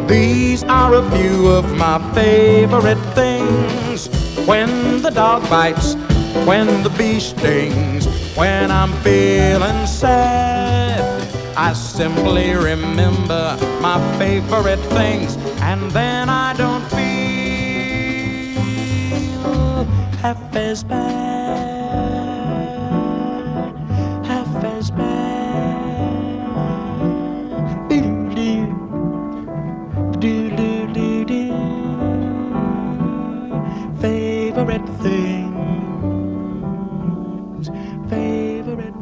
These 0.08 0.62
are 0.64 0.94
a 0.94 1.10
few 1.10 1.48
of 1.48 1.64
my 1.76 1.98
favorite 2.14 3.02
things. 3.16 4.06
When 4.46 5.02
the 5.02 5.10
dog 5.10 5.42
bites, 5.50 5.94
when 6.46 6.84
the 6.84 6.90
bee 6.90 7.18
stings, 7.18 8.06
when 8.36 8.70
I'm 8.70 8.92
feeling 9.02 9.84
sad, 9.84 10.89
I 11.62 11.74
simply 11.74 12.54
remember 12.54 13.58
my 13.82 13.98
favorite 14.18 14.80
things, 14.96 15.36
and 15.60 15.90
then 15.90 16.30
I 16.30 16.54
don't 16.54 16.82
feel 16.88 17.04
half 20.22 20.56
as 20.56 20.82
bad, 20.82 21.39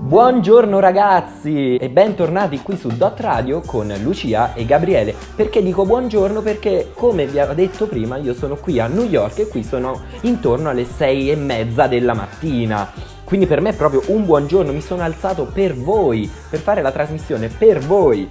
Buongiorno 0.09 0.80
ragazzi 0.80 1.76
e 1.76 1.90
bentornati 1.90 2.62
qui 2.62 2.78
su 2.78 2.88
Dot 2.88 3.20
Radio 3.20 3.61
con 3.61 3.92
Lucia 4.02 4.54
e 4.54 4.64
Gabriele. 4.64 5.14
Perché 5.36 5.62
dico 5.62 5.84
buongiorno? 5.84 6.40
Perché 6.40 6.92
come 6.94 7.26
vi 7.26 7.38
avevo 7.38 7.52
detto 7.52 7.86
prima 7.86 8.16
io 8.16 8.32
sono 8.32 8.56
qui 8.56 8.80
a 8.80 8.86
New 8.86 9.04
York 9.04 9.40
e 9.40 9.48
qui 9.48 9.62
sono 9.62 10.00
intorno 10.22 10.70
alle 10.70 10.86
sei 10.86 11.30
e 11.30 11.36
mezza 11.36 11.88
della 11.88 12.14
mattina. 12.14 12.90
Quindi 13.22 13.44
per 13.44 13.61
me 13.61 13.68
è 13.68 13.76
proprio 13.76 14.00
un 14.06 14.24
buongiorno, 14.24 14.72
mi 14.72 14.80
sono 14.80 15.02
alzato 15.02 15.44
per 15.44 15.74
voi, 15.74 16.26
per 16.48 16.61
fare 16.61 16.80
la 16.80 16.90
trasmissione 16.90 17.48
per 17.48 17.80
voi. 17.80 18.26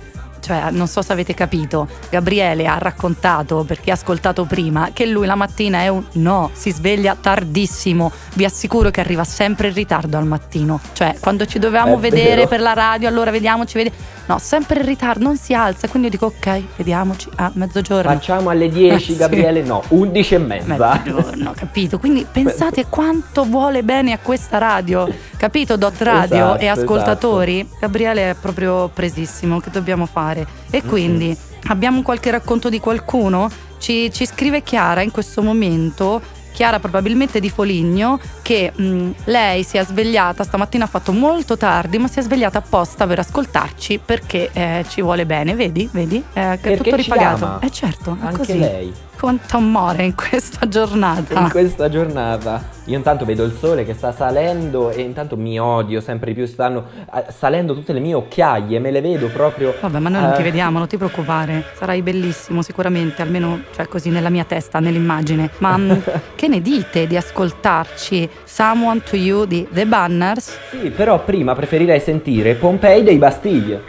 Cioè, 0.48 0.72
non 0.72 0.88
so 0.88 1.02
se 1.02 1.12
avete 1.12 1.34
capito, 1.34 1.90
Gabriele 2.10 2.68
ha 2.68 2.78
raccontato, 2.78 3.66
per 3.68 3.82
chi 3.82 3.90
ha 3.90 3.96
ascoltato 3.96 4.46
prima, 4.46 4.92
che 4.94 5.06
lui 5.06 5.26
la 5.26 5.36
mattina 5.36 5.80
è 5.82 5.90
un 5.90 6.06
no, 6.14 6.52
si 6.54 6.72
sveglia 6.72 7.18
tardissimo. 7.20 8.14
Vi 8.36 8.46
assicuro 8.46 8.90
che 8.90 9.02
arriva 9.02 9.26
sempre 9.26 9.68
in 9.68 9.74
ritardo 9.74 10.16
al 10.18 10.26
mattino. 10.26 10.80
Cioè, 10.94 11.18
quando 11.20 11.46
ci 11.46 11.60
dovevamo 11.60 11.96
È 11.98 12.00
vedere 12.00 12.36
vero. 12.36 12.48
per 12.48 12.62
la 12.62 12.72
radio, 12.72 13.10
allora 13.10 13.30
vediamoci, 13.30 13.76
vedi. 13.78 13.92
No, 14.28 14.38
sempre 14.40 14.80
in 14.80 14.86
ritardo, 14.86 15.24
non 15.24 15.36
si 15.38 15.54
alza. 15.54 15.88
Quindi 15.90 16.08
io 16.10 16.14
dico, 16.18 16.28
ok, 16.28 16.62
vediamoci 16.78 17.30
a 17.36 17.50
mezzogiorno. 17.54 18.10
Facciamo 18.12 18.50
alle 18.50 18.70
10 18.70 18.96
Eh, 18.96 19.00
sì. 19.00 19.18
Gabriele? 19.18 19.62
No, 19.64 19.84
11 19.90 20.34
e 20.34 20.38
mezza. 20.38 21.02
Mezzogiorno, 21.04 21.54
capito? 21.56 21.98
Quindi 22.00 22.26
pensate 22.30 22.86
quanto 22.90 23.44
vuole 23.44 23.84
bene 23.84 24.12
a 24.14 24.20
questa 24.22 24.58
radio, 24.58 25.08
capito? 25.38 25.76
Dot 25.78 26.02
Radio 26.02 26.36
Esatto, 26.56 26.60
e 26.62 26.68
ascoltatori. 26.68 27.70
Gabriele 27.80 28.32
è 28.32 28.36
proprio 28.36 28.90
presissimo, 28.90 29.60
che 29.62 29.70
dobbiamo 29.72 30.06
fare? 30.06 30.37
E 30.70 30.84
quindi 30.84 31.36
abbiamo 31.68 32.02
qualche 32.02 32.32
racconto 32.32 32.70
di 32.70 32.80
qualcuno? 32.80 33.50
Ci, 33.78 34.12
ci 34.12 34.26
scrive 34.26 34.64
Chiara 34.64 35.02
in 35.02 35.12
questo 35.12 35.42
momento. 35.42 36.22
Chiara 36.54 36.80
probabilmente 36.80 37.40
di 37.40 37.50
Foligno 37.50 38.20
che 38.48 38.72
mh, 38.74 39.10
lei 39.26 39.62
si 39.64 39.76
è 39.76 39.84
svegliata 39.84 40.46
stamattina 40.46 40.86
ha 40.86 40.88
fatto 40.88 41.12
molto 41.12 41.58
tardi 41.58 41.98
ma 41.98 42.08
si 42.08 42.20
è 42.20 42.22
svegliata 42.22 42.60
apposta 42.60 43.06
per 43.06 43.20
ascoltarci 43.20 44.00
perché 44.06 44.50
eh, 44.54 44.86
ci 44.88 45.02
vuole 45.02 45.26
bene 45.26 45.54
vedi 45.54 45.90
vedi 45.92 46.24
Eh, 46.32 46.58
che 46.62 46.74
è 46.74 46.78
tutto 46.78 46.96
ripagato 46.96 47.60
eh 47.62 47.70
certo 47.70 48.16
Anche 48.22 48.38
così 48.38 48.58
lei. 48.58 48.94
quanto 49.20 49.58
amore 49.58 50.06
in 50.06 50.16
questa 50.16 50.66
giornata 50.70 51.38
In 51.42 51.50
questa 51.50 51.90
giornata 51.90 52.76
io 52.86 52.96
intanto 52.96 53.26
vedo 53.26 53.44
il 53.44 53.54
sole 53.60 53.84
che 53.84 53.94
sta 53.94 54.14
salendo 54.14 54.92
e 54.92 55.02
intanto 55.02 55.36
mi 55.36 55.60
odio 55.60 56.00
sempre 56.00 56.28
di 56.32 56.36
più, 56.38 56.46
stanno 56.48 56.86
eh, 57.14 57.26
salendo 57.38 57.74
tutte 57.74 57.92
le 57.92 58.00
mie 58.00 58.14
occhiaie, 58.14 58.80
me 58.80 58.92
le 58.92 59.02
vedo 59.02 59.28
proprio. 59.28 59.76
Vabbè, 59.82 60.00
ma 60.00 60.08
noi 60.08 60.22
non 60.22 60.32
ti 60.36 60.40
eh, 60.40 60.44
vediamo, 60.44 60.78
non 60.78 60.88
ti 60.88 60.96
preoccupare. 60.96 61.66
Sarai 61.78 62.02
bellissimo 62.02 62.62
sicuramente, 62.62 63.22
almeno 63.22 63.60
cioè 63.76 63.90
così 63.90 64.10
nella 64.10 64.30
mia 64.30 64.46
testa, 64.46 64.80
nell'immagine. 64.80 65.50
Ma 65.58 65.76
mm, 65.78 65.92
che 66.36 66.48
ne 66.48 66.62
dite 66.62 67.08
di 67.08 67.18
ascoltarci 67.18 68.30
Someone 68.44 69.02
to 69.04 69.16
You 69.16 69.46
di 69.46 69.68
The 69.72 69.86
Banners? 69.86 70.58
Sì, 70.70 70.90
però 70.90 71.24
prima 71.24 71.54
preferirei 71.56 72.00
sentire 72.00 72.56
Pompei 72.56 73.04
dei 73.04 73.18
Bastiglie. 73.18 73.82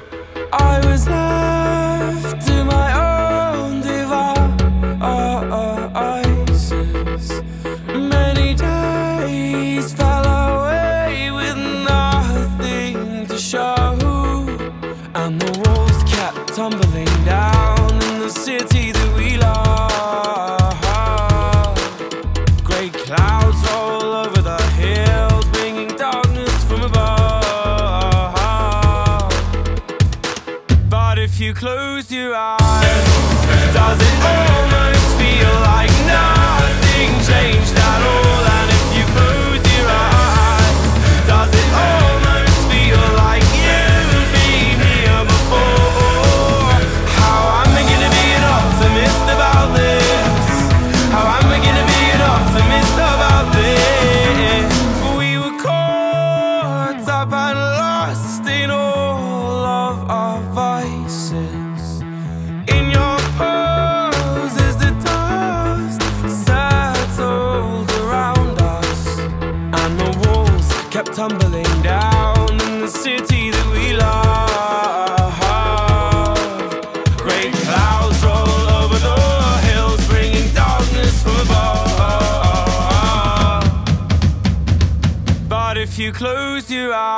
I 0.53 0.87
was 0.87 1.07
you 86.09 86.15
close 86.15 86.71
your 86.71 86.95
eyes, 86.95 87.18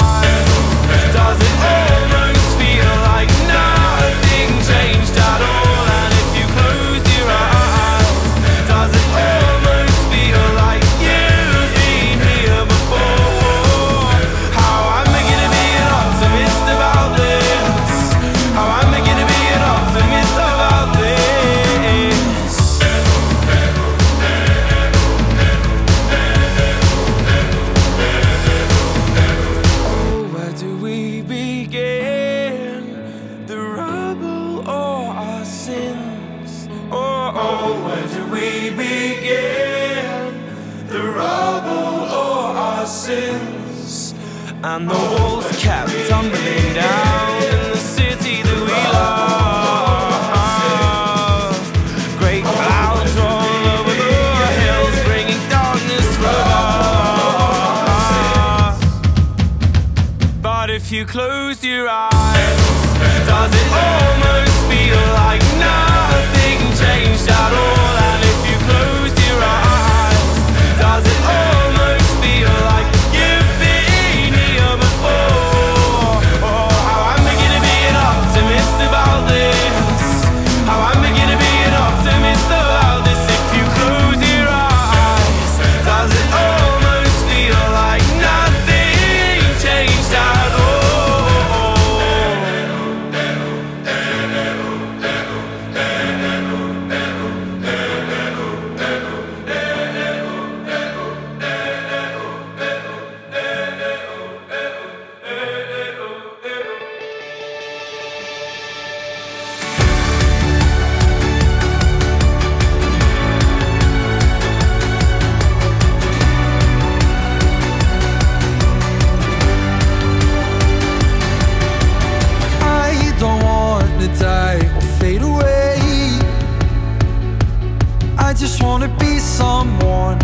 just 128.40 128.62
wanna 128.62 128.88
be 128.98 129.18
someone. 129.18 130.18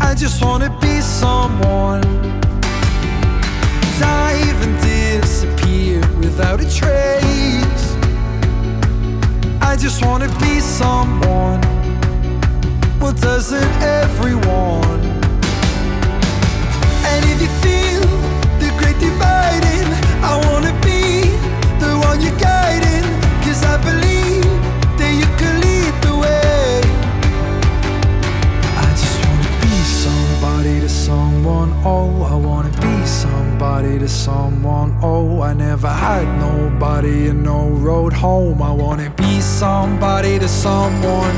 I 0.00 0.14
just 0.14 0.40
wanna 0.40 0.70
be 0.80 1.00
someone. 1.00 2.00
Dive 3.98 4.62
and 4.62 4.80
disappear 4.80 5.98
without 6.20 6.60
a 6.60 6.68
trace. 6.78 7.86
I 9.60 9.74
just 9.76 10.04
wanna 10.06 10.28
be 10.38 10.60
someone. 10.60 11.60
Well, 13.00 13.14
doesn't 13.14 13.72
everyone? 13.82 15.02
And 17.10 17.20
if 17.32 17.38
you 17.42 17.50
feel 17.64 18.06
the 18.62 18.70
great 18.78 18.98
dividing, 19.00 19.88
I 20.22 20.34
wanna 20.46 20.72
be 20.82 21.02
the 21.82 21.98
one 22.06 22.20
you're 22.20 22.38
guiding. 22.38 23.04
Cause 23.42 23.64
I 23.64 23.76
believe. 23.78 24.21
someone, 31.42 31.72
oh 31.84 32.22
I 32.22 32.36
wanna 32.36 32.70
be 32.80 33.06
somebody 33.06 33.98
to 33.98 34.08
someone, 34.08 34.96
oh 35.02 35.42
I 35.42 35.54
never 35.54 35.88
had 35.88 36.26
nobody 36.38 37.28
and 37.28 37.42
no 37.42 37.68
road 37.68 38.12
home. 38.12 38.62
I 38.62 38.70
wanna 38.70 39.10
be 39.10 39.40
somebody 39.40 40.38
to 40.38 40.48
someone. 40.48 41.34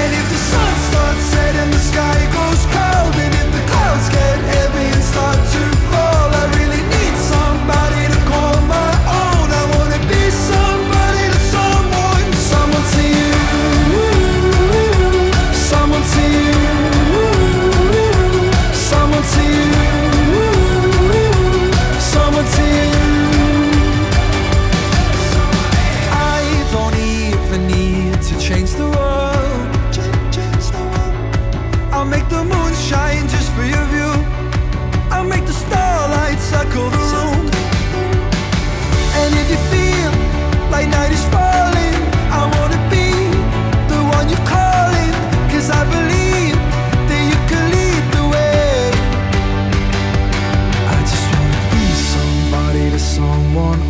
And 0.00 0.14
if 0.14 0.26
the 0.30 0.40
sun 0.50 0.74
starts 0.88 1.24
setting, 1.34 1.70
the 1.70 1.78
sky 1.78 2.18
goes 2.38 2.62
cold 2.74 3.14
And 3.24 3.34
if 3.34 3.48
the 3.56 3.64
clouds 3.70 4.08
get 4.08 4.38
heavy 4.54 4.86
and 4.94 5.02
start 5.02 5.36
to 5.36 5.71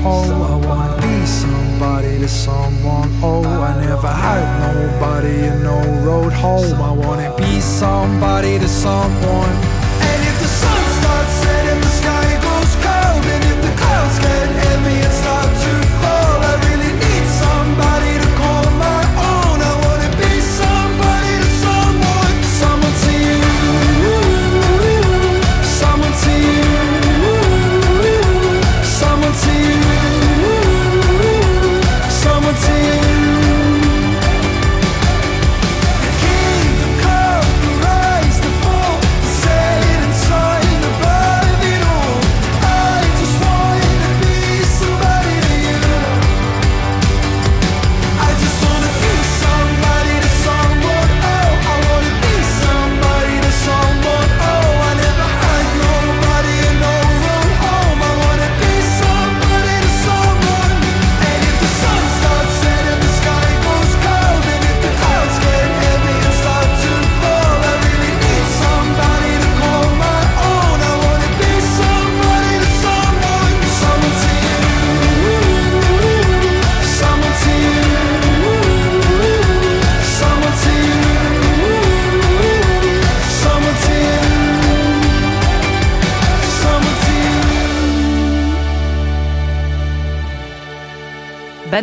oh 0.05 0.31
I 0.53 0.67
wanna 0.67 0.97
be 1.01 1.27
somebody 1.27 2.19
to 2.19 2.29
someone, 2.29 3.11
oh 3.23 3.45
I 3.45 3.81
never 3.81 4.09
had 4.09 4.45
nobody 4.69 5.47
and 5.49 5.63
no 5.63 5.79
road 6.03 6.33
home. 6.33 6.81
I 6.81 6.93
wanna 6.93 7.35
be 7.37 7.61
somebody 7.61 8.59
to 8.59 8.69
someone. 8.69 9.72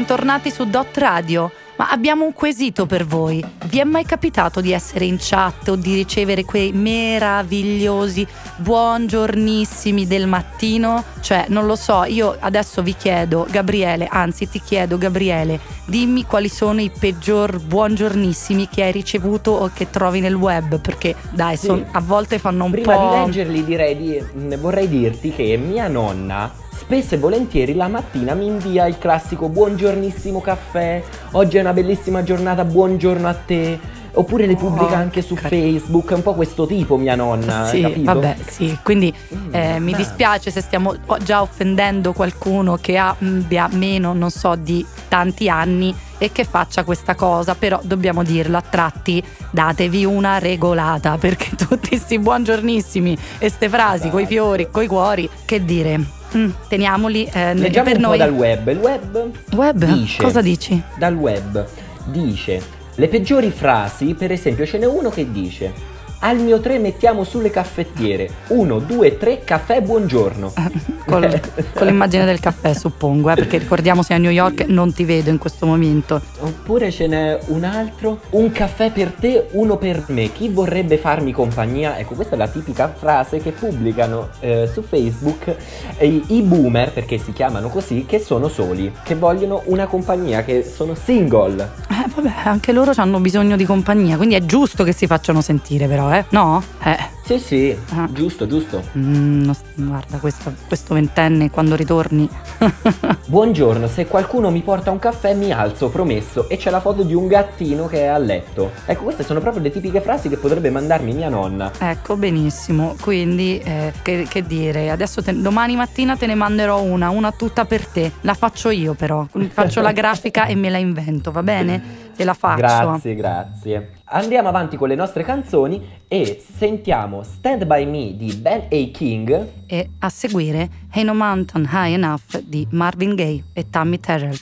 bentornati 0.10 0.50
su 0.50 0.66
Dot 0.66 0.98
Radio. 0.98 1.52
Ma 1.76 1.92
abbiamo 1.92 2.26
un 2.26 2.34
quesito 2.34 2.88
per 2.88 3.06
voi. 3.06 3.46
Vi 3.66 3.78
è 3.78 3.84
mai 3.84 4.06
capitato 4.06 4.60
di 4.60 4.72
essere 4.72 5.06
in 5.06 5.18
chat 5.20 5.68
o 5.68 5.76
di 5.76 5.94
ricevere 5.94 6.46
quei 6.46 6.72
meravigliosi 6.72 8.26
buongiornissimi 8.58 10.08
del 10.08 10.26
mattino? 10.26 11.04
Cioè, 11.22 11.46
non 11.50 11.68
lo 11.68 11.76
so, 11.76 12.06
io 12.06 12.36
adesso 12.40 12.82
vi 12.82 12.96
chiedo, 12.96 13.46
Gabriele, 13.52 14.08
anzi 14.10 14.50
ti 14.50 14.60
chiedo, 14.60 14.98
Gabriele, 14.98 15.60
dimmi 15.86 16.26
quali 16.26 16.50
sono 16.50 16.82
i 16.82 16.90
peggior 16.90 17.60
buongiornissimi 17.60 18.68
che 18.68 18.86
hai 18.86 18.92
ricevuto 18.92 19.52
o 19.52 19.70
che 19.72 19.92
trovi 19.92 20.22
nel 20.22 20.34
web, 20.34 20.82
perché 20.82 21.16
dai, 21.30 21.56
son, 21.56 21.86
a 21.92 22.02
volte 22.02 22.40
fanno 22.40 22.64
un 22.64 22.72
Prima 22.72 22.94
po'... 22.94 23.00
Prima 23.00 23.20
di 23.20 23.26
leggerli 23.28 23.64
direi 23.64 23.96
di, 23.96 24.24
mm, 24.38 24.54
vorrei 24.56 24.88
dirti 24.88 25.32
che 25.32 25.56
mia 25.56 25.88
nonna 25.88 26.68
spesso 26.80 27.16
e 27.16 27.18
volentieri 27.18 27.76
la 27.76 27.90
mattina 27.90 28.34
mi 28.34 28.46
invia 28.48 28.88
il 28.88 28.98
classico 28.98 29.50
buongiornissimo 29.50 30.40
caffè, 30.40 31.04
oggi 31.32 31.58
è 31.58 31.60
una 31.60 31.74
bellissima 31.74 32.24
giornata, 32.24 32.64
buongiorno 32.64 33.28
a 33.28 33.34
te. 33.34 33.98
Oppure 34.12 34.48
le 34.48 34.56
pubblica 34.56 34.98
anche 34.98 35.22
su 35.22 35.36
Facebook, 35.36 36.10
è 36.10 36.16
un 36.16 36.24
po' 36.24 36.34
questo 36.34 36.66
tipo 36.66 36.98
mia 36.98 37.14
nonna, 37.14 37.68
Sì, 37.68 38.02
vabbè, 38.04 38.38
sì, 38.44 38.78
quindi 38.82 39.14
eh, 39.52 39.80
mi 39.80 39.94
dispiace 39.94 40.50
se 40.50 40.62
stiamo 40.62 40.96
già 41.24 41.42
offendendo 41.42 42.12
qualcuno 42.12 42.78
che 42.82 43.00
mh, 43.00 43.44
abbia 43.44 43.70
meno, 43.72 44.14
non 44.14 44.32
so, 44.32 44.56
di 44.56 44.84
tanti 45.08 45.48
anni 45.48 45.96
e 46.18 46.32
che 46.32 46.44
faccia 46.44 46.84
questa 46.84 47.14
cosa, 47.14 47.54
però 47.54 47.80
dobbiamo 47.84 48.24
dirlo 48.24 48.58
a 48.58 48.64
tratti, 48.68 49.24
datevi 49.52 50.06
una 50.06 50.40
regolata, 50.40 51.16
perché 51.22 51.56
tutti 51.56 51.96
sti 51.96 52.18
buongiornissimi 52.18 53.16
e 53.38 53.50
ste 53.50 53.70
frasi 53.70 54.10
coi 54.10 54.26
fiori, 54.26 54.70
coi 54.72 54.88
cuori, 54.88 55.30
che 55.46 55.64
dire, 55.64 56.18
Mm, 56.38 56.50
teniamoli 56.68 57.26
eh, 57.26 57.54
Leggiamo 57.56 57.86
per 57.90 57.96
un 57.98 58.02
noi. 58.04 58.18
po' 58.18 58.24
dal 58.24 58.34
web. 58.34 58.68
Il 58.68 58.78
web 58.78 59.30
Web? 59.56 59.86
dice, 59.86 60.22
Cosa 60.24 60.42
dici? 60.42 60.82
Dal 60.98 61.16
web 61.16 61.66
dice 62.06 62.62
le 62.96 63.08
peggiori 63.08 63.50
frasi, 63.50 64.14
per 64.14 64.32
esempio 64.32 64.66
ce 64.66 64.78
n'è 64.78 64.86
uno 64.86 65.10
che 65.10 65.32
dice 65.32 65.72
al 66.20 66.38
mio 66.40 66.60
3 66.60 66.80
mettiamo 66.80 67.24
sulle 67.24 67.50
caffettiere 67.50 68.30
1, 68.48 68.80
2, 68.80 69.18
3 69.18 69.44
caffè 69.44 69.82
buongiorno. 69.82 70.54
Col- 71.06 71.42
con 71.74 71.88
l'immagine 71.88 72.26
del 72.26 72.40
caffè, 72.40 72.74
suppongo, 72.74 73.32
eh, 73.32 73.36
perché 73.36 73.58
ricordiamo 73.58 74.04
sei 74.04 74.18
a 74.18 74.20
New 74.20 74.32
York, 74.32 74.66
non 74.68 74.94
ti 74.94 75.06
vedo 75.06 75.30
in 75.32 75.40
questo 75.40 75.66
momento. 75.66 76.22
Oppure 76.40 76.92
ce 76.92 77.08
n'è 77.08 77.40
un 77.48 77.64
altro, 77.64 78.20
un 78.32 78.52
caffè 78.52 78.92
per 78.92 79.14
te, 79.20 79.48
uno 79.52 79.78
per 79.78 80.04
me, 80.08 80.32
chi 80.32 80.50
vorrebbe 80.50 80.98
farmi 80.98 81.32
compagnia? 81.32 81.98
Ecco, 81.98 82.14
questa 82.14 82.36
è 82.36 82.38
la 82.38 82.48
tipica 82.48 82.94
frase 82.96 83.40
che 83.40 83.52
pubblicano 83.52 84.30
eh, 84.40 84.70
su 84.72 84.84
Facebook 84.84 85.56
eh, 85.98 86.06
i, 86.06 86.24
i 86.28 86.42
boomer, 86.42 86.92
perché 86.92 87.18
si 87.18 87.34
chiamano 87.34 87.70
così, 87.70 88.06
che 88.06 88.20
sono 88.20 88.48
soli, 88.48 88.94
che 89.04 89.16
vogliono 89.16 89.64
una 89.66 89.88
compagnia, 89.88 90.44
che 90.44 90.64
sono 90.64 90.94
single. 90.94 91.70
Eh, 91.90 92.06
vabbè, 92.14 92.34
anche 92.44 92.72
loro 92.72 92.92
hanno 92.96 93.20
bisogno 93.20 93.56
di 93.56 93.66
compagnia, 93.66 94.16
quindi 94.16 94.36
è 94.36 94.46
giusto 94.46 94.84
che 94.84 94.94
si 94.94 95.08
facciano 95.08 95.42
sentire, 95.42 95.88
però, 95.88 96.09
eh? 96.14 96.26
No? 96.30 96.64
Eh. 96.84 97.18
Sì, 97.30 97.38
sì, 97.38 97.78
giusto, 98.10 98.48
giusto. 98.48 98.82
Mm, 98.98 99.44
no, 99.44 99.56
guarda, 99.76 100.18
questo, 100.18 100.52
questo 100.66 100.96
ventenne 100.96 101.52
quando 101.52 101.76
ritorni. 101.76 102.28
Buongiorno, 103.28 103.88
se 103.88 104.08
qualcuno 104.08 104.50
mi 104.50 104.62
porta 104.62 104.90
un 104.90 104.98
caffè 104.98 105.36
mi 105.36 105.52
alzo, 105.52 105.90
promesso, 105.90 106.50
e 106.50 106.58
c'è 106.58 106.72
la 106.72 106.80
foto 106.80 107.04
di 107.04 107.14
un 107.14 107.28
gattino 107.28 107.86
che 107.86 108.00
è 108.00 108.06
a 108.06 108.18
letto. 108.18 108.72
Ecco, 108.84 109.04
queste 109.04 109.24
sono 109.24 109.42
proprio 109.42 109.62
le 109.62 109.70
tipiche 109.70 110.02
frasi 110.02 110.28
che 110.28 110.38
potrebbe 110.38 110.72
mandarmi 110.72 111.14
mia 111.14 111.30
nonna. 111.30 111.72
Ecco, 111.78 112.16
benissimo. 112.16 112.96
Quindi, 113.00 113.60
eh, 113.60 113.94
che, 114.02 114.26
che 114.28 114.42
dire, 114.48 114.90
adesso 114.90 115.22
te- 115.22 115.40
domani 115.40 115.76
mattina 115.76 116.18
te 116.18 116.26
ne 116.26 116.34
manderò 116.34 116.82
una, 116.82 117.12
una 117.12 117.32
tutta 117.32 117.66
per 117.66 117.86
te. 117.86 118.12
La 118.22 118.34
faccio 118.34 118.72
io, 118.72 118.96
però. 118.96 119.24
Faccio 119.52 119.82
la 119.82 119.92
grafica 119.92 120.46
e 120.48 120.56
me 120.56 120.72
la 120.72 120.80
invento, 120.80 121.32
va 121.32 121.44
bene? 121.44 121.80
Te 122.16 122.24
la 122.24 122.34
faccio. 122.34 122.58
Grazie, 122.58 123.14
grazie. 123.14 123.99
Andiamo 124.12 124.48
avanti 124.48 124.76
con 124.76 124.88
le 124.88 124.96
nostre 124.96 125.24
canzoni 125.24 125.88
e 126.08 126.44
sentiamo 126.44 127.22
Stand 127.22 127.66
By 127.66 127.86
Me 127.86 128.18
di 128.18 128.34
Ben 128.34 128.62
A. 128.62 128.92
King. 128.92 129.48
E 129.68 129.90
a 130.00 130.10
seguire 130.10 130.68
Ain't 130.94 131.06
No 131.06 131.14
Mountain 131.14 131.70
High 131.72 131.94
Enough 131.94 132.40
di 132.44 132.68
Marvin 132.72 133.14
Gaye 133.14 133.44
e 133.54 133.70
Tammy 133.70 134.00
Terrell. 134.00 134.36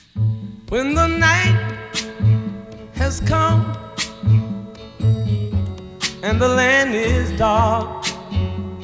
When 0.70 0.94
the 0.94 1.08
night 1.08 1.58
has 2.98 3.22
come 3.28 3.76
and 6.24 6.40
the 6.40 6.48
land 6.48 6.96
is 6.96 7.30
dark 7.38 8.08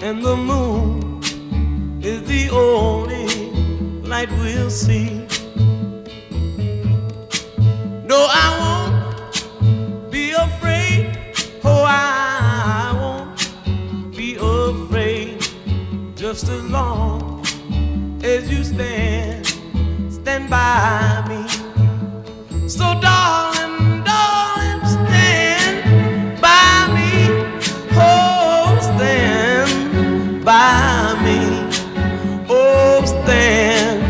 and 0.01 0.21
the 0.21 0.35
moon 0.35 1.21
is 2.01 2.21
the 2.23 2.49
only 2.51 4.01
light 4.03 4.29
we'll 4.41 4.69
see. 4.69 5.25
No, 8.05 8.27
I 8.29 8.57
won't 8.59 8.92
I 11.85 12.93
won't 12.99 14.15
be 14.15 14.35
afraid. 14.35 15.41
Just 16.15 16.47
as 16.49 16.63
long 16.69 17.45
as 18.23 18.49
you 18.51 18.63
stand, 18.63 19.45
stand 20.09 20.49
by 20.49 21.23
me. 21.29 21.41
So, 22.69 22.85
darling, 23.01 24.03
darling, 24.03 24.81
stand 24.85 26.41
by 26.41 26.87
me. 26.95 27.11
Oh, 27.91 28.79
stand 28.81 30.45
by 30.45 31.15
me. 31.25 31.39
Oh, 32.49 33.03
stand, 33.05 34.01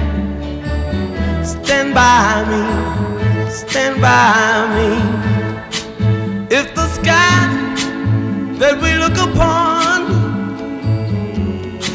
stand 1.45 1.93
by 1.93 2.45
me. 2.51 2.61
Stand 3.51 4.01
by 4.01 4.67
me. 4.75 4.92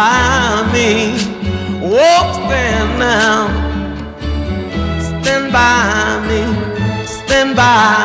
by 0.00 0.64
me. 0.72 1.12
Oh, 1.82 2.22
stand 2.36 2.90
now. 2.98 3.40
Stand 5.08 5.46
by 5.52 6.24
me. 6.28 6.40
Stand 7.04 7.54
by 7.54 7.99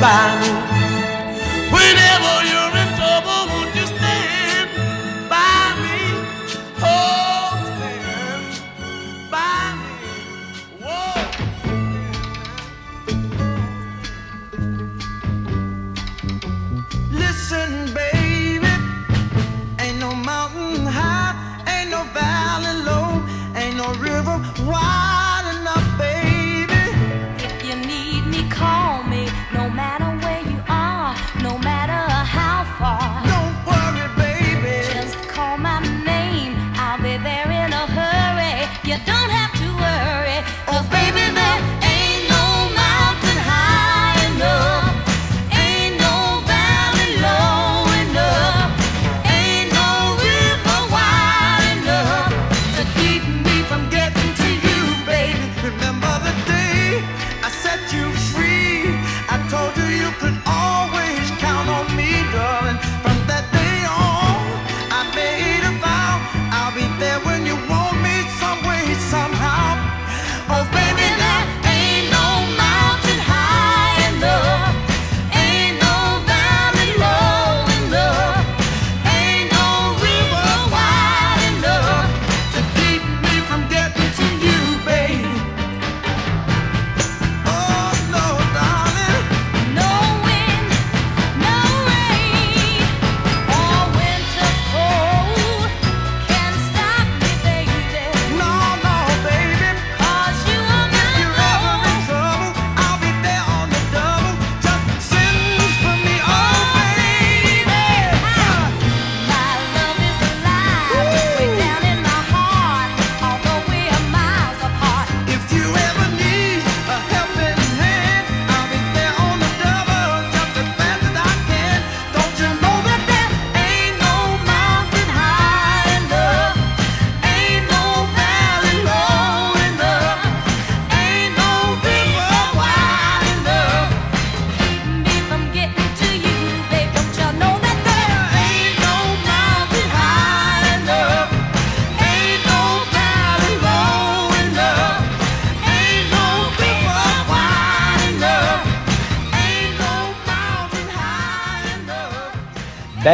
by 0.00 0.40
me. 0.40 0.57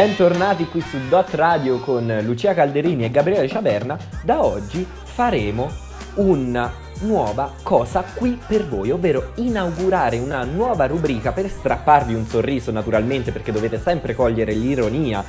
Bentornati 0.05 0.67
qui 0.67 0.81
su 0.81 0.99
Dot 1.09 1.33
Radio 1.33 1.79
con 1.79 2.19
Lucia 2.23 2.53
Calderini 2.53 3.05
e 3.05 3.09
Gabriele 3.09 3.47
Ciaverna. 3.47 3.97
Da 4.21 4.45
oggi 4.45 4.85
faremo 5.03 5.67
una 6.17 6.71
nuova 7.01 7.51
cosa 7.63 8.03
qui 8.13 8.39
per 8.45 8.67
voi, 8.67 8.91
ovvero 8.91 9.31
inaugurare 9.37 10.19
una 10.19 10.43
nuova 10.43 10.85
rubrica 10.85 11.31
per 11.31 11.49
strapparvi 11.49 12.13
un 12.13 12.27
sorriso 12.27 12.69
naturalmente 12.71 13.31
perché 13.31 13.51
dovete 13.51 13.79
sempre 13.79 14.13
cogliere 14.13 14.53
l'ironia 14.53 15.25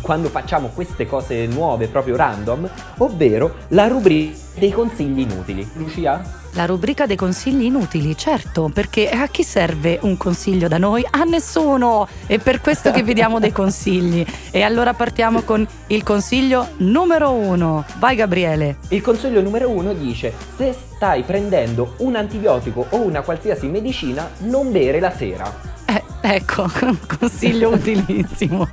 quando 0.00 0.28
facciamo 0.28 0.68
queste 0.68 1.06
cose 1.06 1.46
nuove 1.46 1.88
proprio 1.88 2.16
random, 2.16 2.68
ovvero 2.98 3.54
la 3.68 3.86
rubrica 3.86 4.36
dei 4.54 4.70
consigli 4.70 5.20
inutili. 5.20 5.68
Lucia? 5.74 6.40
La 6.54 6.66
rubrica 6.66 7.06
dei 7.06 7.16
consigli 7.16 7.64
inutili, 7.64 8.14
certo, 8.14 8.70
perché 8.72 9.08
a 9.08 9.26
chi 9.28 9.42
serve 9.42 9.98
un 10.02 10.18
consiglio 10.18 10.68
da 10.68 10.76
noi? 10.76 11.02
A 11.08 11.22
nessuno! 11.22 12.06
È 12.26 12.38
per 12.38 12.60
questo 12.60 12.90
che 12.90 13.02
vi 13.02 13.14
diamo 13.14 13.38
dei 13.40 13.52
consigli. 13.52 14.24
E 14.50 14.60
allora 14.60 14.92
partiamo 14.92 15.42
con 15.42 15.66
il 15.86 16.02
consiglio 16.02 16.68
numero 16.78 17.32
uno. 17.32 17.86
Vai 17.98 18.16
Gabriele. 18.16 18.76
Il 18.88 19.00
consiglio 19.00 19.40
numero 19.40 19.70
uno 19.70 19.94
dice: 19.94 20.34
se 20.56 20.74
stai 20.94 21.22
prendendo 21.22 21.94
un 21.98 22.16
antibiotico 22.16 22.84
o 22.90 23.00
una 23.00 23.22
qualsiasi 23.22 23.68
medicina, 23.68 24.28
non 24.40 24.70
bere 24.70 25.00
la 25.00 25.10
sera. 25.10 25.50
Eh, 25.86 26.02
ecco, 26.20 26.70
consiglio 27.18 27.70
utilissimo. 27.70 28.68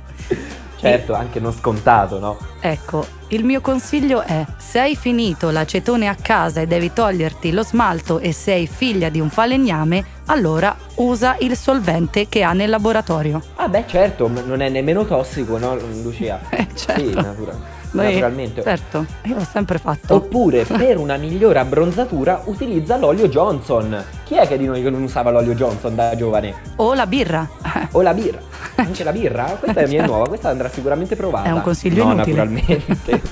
Certo, 0.80 1.12
anche 1.12 1.40
non 1.40 1.52
scontato, 1.52 2.18
no? 2.18 2.38
Ecco, 2.60 3.06
il 3.28 3.44
mio 3.44 3.60
consiglio 3.60 4.22
è: 4.22 4.44
se 4.56 4.80
hai 4.80 4.96
finito 4.96 5.50
l'acetone 5.50 6.08
a 6.08 6.14
casa 6.14 6.60
e 6.62 6.66
devi 6.66 6.92
toglierti 6.92 7.52
lo 7.52 7.62
smalto 7.62 8.18
e 8.18 8.32
sei 8.32 8.66
figlia 8.66 9.10
di 9.10 9.20
un 9.20 9.28
falegname, 9.28 10.04
allora 10.26 10.74
usa 10.96 11.36
il 11.40 11.56
solvente 11.56 12.28
che 12.28 12.42
ha 12.42 12.52
nel 12.52 12.70
laboratorio. 12.70 13.42
Ah, 13.56 13.68
beh, 13.68 13.84
certo, 13.86 14.28
non 14.28 14.62
è 14.62 14.68
nemmeno 14.70 15.04
tossico, 15.04 15.58
no, 15.58 15.76
Lucia? 16.02 16.40
Eh, 16.50 16.66
certo. 16.74 17.00
Sì, 17.00 17.14
natura- 17.14 17.78
Noi- 17.92 18.12
naturalmente. 18.12 18.62
Certo, 18.62 19.06
io 19.22 19.34
l'ho 19.34 19.46
sempre 19.50 19.78
fatto. 19.78 20.14
Oppure 20.14 20.64
per 20.68 20.98
una 20.98 21.16
migliore 21.16 21.58
abbronzatura 21.58 22.42
utilizza 22.44 22.96
l'olio 22.96 23.28
Johnson. 23.28 24.02
Chi 24.24 24.34
è 24.34 24.46
che 24.46 24.56
di 24.56 24.66
noi 24.66 24.82
non 24.82 25.02
usava 25.02 25.30
l'olio 25.30 25.54
Johnson 25.54 25.94
da 25.94 26.14
giovane? 26.14 26.54
O 26.76 26.94
la 26.94 27.06
birra. 27.06 27.48
O 27.92 28.02
la 28.02 28.14
birra. 28.14 28.40
Anche 28.76 29.04
la 29.04 29.12
birra? 29.12 29.44
Questa 29.58 29.80
è 29.80 29.86
mia 29.86 30.06
nuova, 30.06 30.28
questa 30.28 30.48
andrà 30.48 30.68
sicuramente 30.68 31.16
provata. 31.16 31.48
È 31.48 31.52
un 31.52 31.62
consiglio 31.62 32.04
no, 32.04 32.12
inutile. 32.12 32.36
naturalmente. 32.36 33.22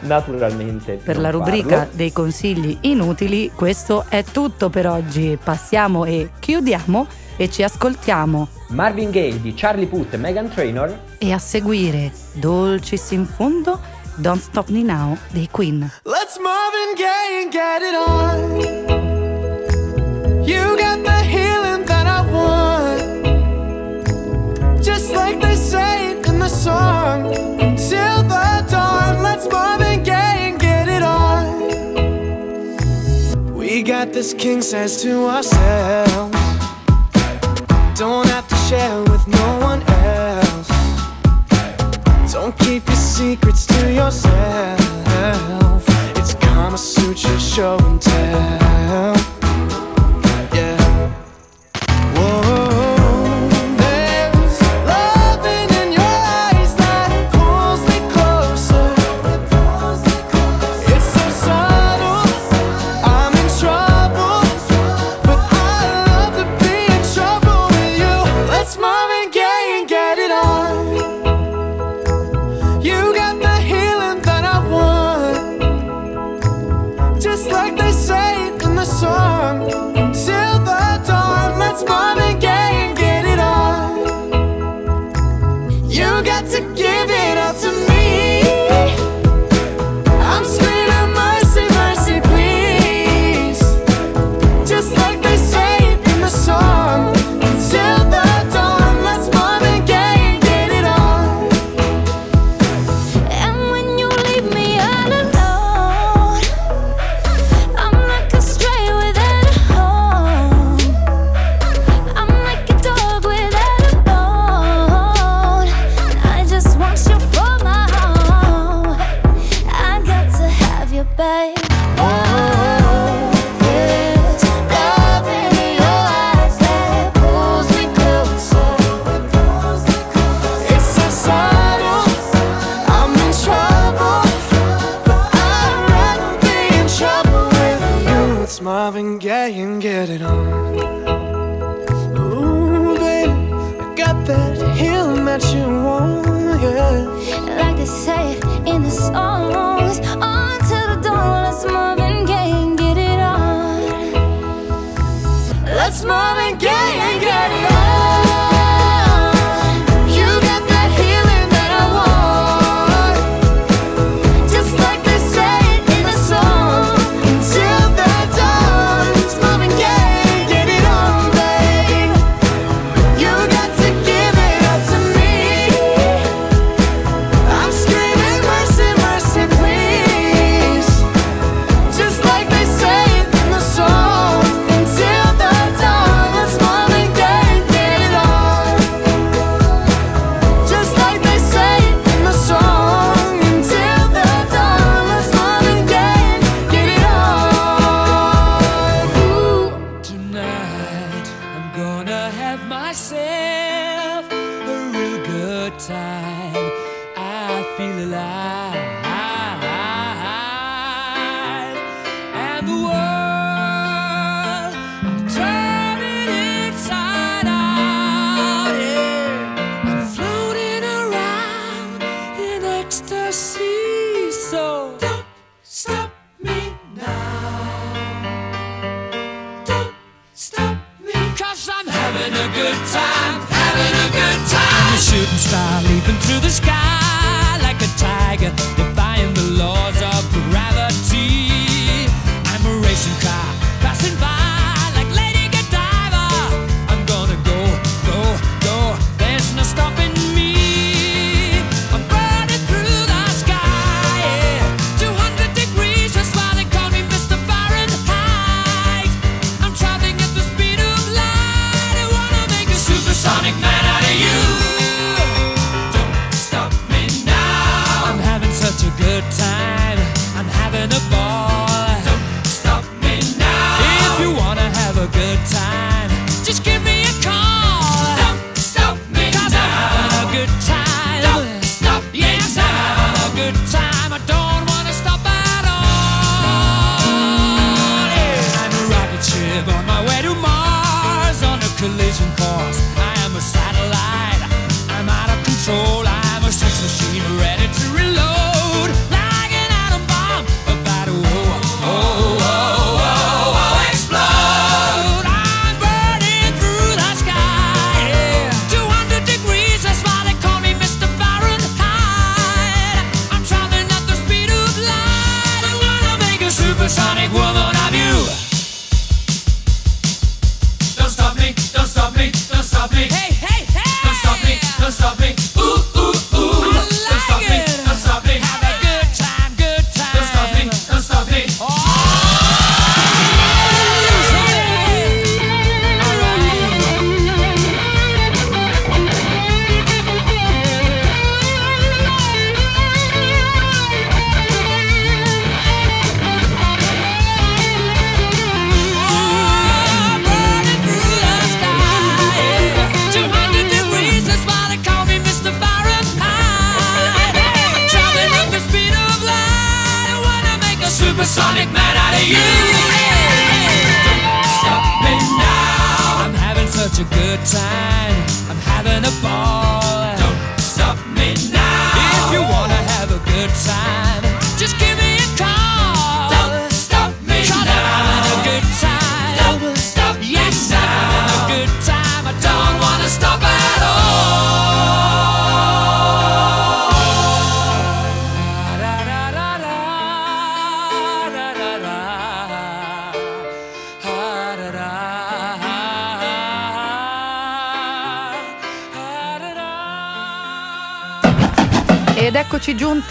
naturalmente. 0.00 1.00
Per 1.02 1.18
la 1.18 1.30
rubrica 1.30 1.76
farlo. 1.78 1.92
dei 1.92 2.12
consigli 2.12 2.76
inutili, 2.82 3.50
questo 3.54 4.04
è 4.08 4.22
tutto 4.22 4.68
per 4.68 4.86
oggi. 4.86 5.38
Passiamo 5.42 6.04
e 6.04 6.30
chiudiamo 6.38 7.06
e 7.36 7.50
ci 7.50 7.62
ascoltiamo. 7.62 8.57
Marvin 8.70 9.10
Gaye 9.10 9.40
di 9.40 9.54
Charlie 9.56 9.86
Puth 9.86 10.12
e 10.14 10.16
Megan 10.18 10.50
Trainor 10.50 10.98
E 11.18 11.32
a 11.32 11.38
seguire, 11.38 12.12
dolcis 12.34 13.10
in 13.12 13.26
fondo, 13.26 13.80
Don't 14.16 14.42
Stop 14.42 14.68
Me 14.68 14.82
Now 14.82 15.16
dei 15.32 15.48
Queen. 15.50 15.90
Let's 16.04 16.38
Marvin 16.38 16.94
Gaye 16.94 17.42
and 17.42 17.50
get 17.50 17.80
it 17.82 17.94
on. 17.94 18.58
You 20.44 20.76
got 20.76 21.02
the 21.02 21.22
healing 21.22 21.84
that 21.86 22.06
I 22.06 22.20
want. 22.30 23.00
Just 24.82 25.14
like 25.14 25.40
they 25.40 25.56
say 25.56 26.18
in 26.26 26.38
the 26.38 26.48
song. 26.48 27.32
Until 27.58 28.22
the 28.24 28.64
dawn, 28.70 29.22
let's 29.22 29.48
Marvin 29.48 30.02
Gaye 30.02 30.50
and 30.50 30.58
get 30.60 30.88
it 30.88 31.02
on. 31.02 31.46
We 33.54 33.82
got 33.82 34.12
this 34.12 34.34
king 34.34 34.60
size 34.60 35.00
to 35.02 35.26
ourselves. 35.26 36.57
Don't 37.98 38.28
have 38.28 38.46
to 38.46 38.54
share 38.68 39.02
with 39.10 39.26
no 39.26 39.58
one 39.58 39.82
else. 39.88 40.68
Don't 42.32 42.56
keep 42.60 42.86
your 42.86 42.94
secrets 42.94 43.66
to 43.66 43.92
yourself. 43.92 45.84
It's 46.16 46.34
Kama 46.34 46.78
Sutra 46.78 47.40
show 47.40 47.76
and 47.78 48.00
tell. 48.00 48.57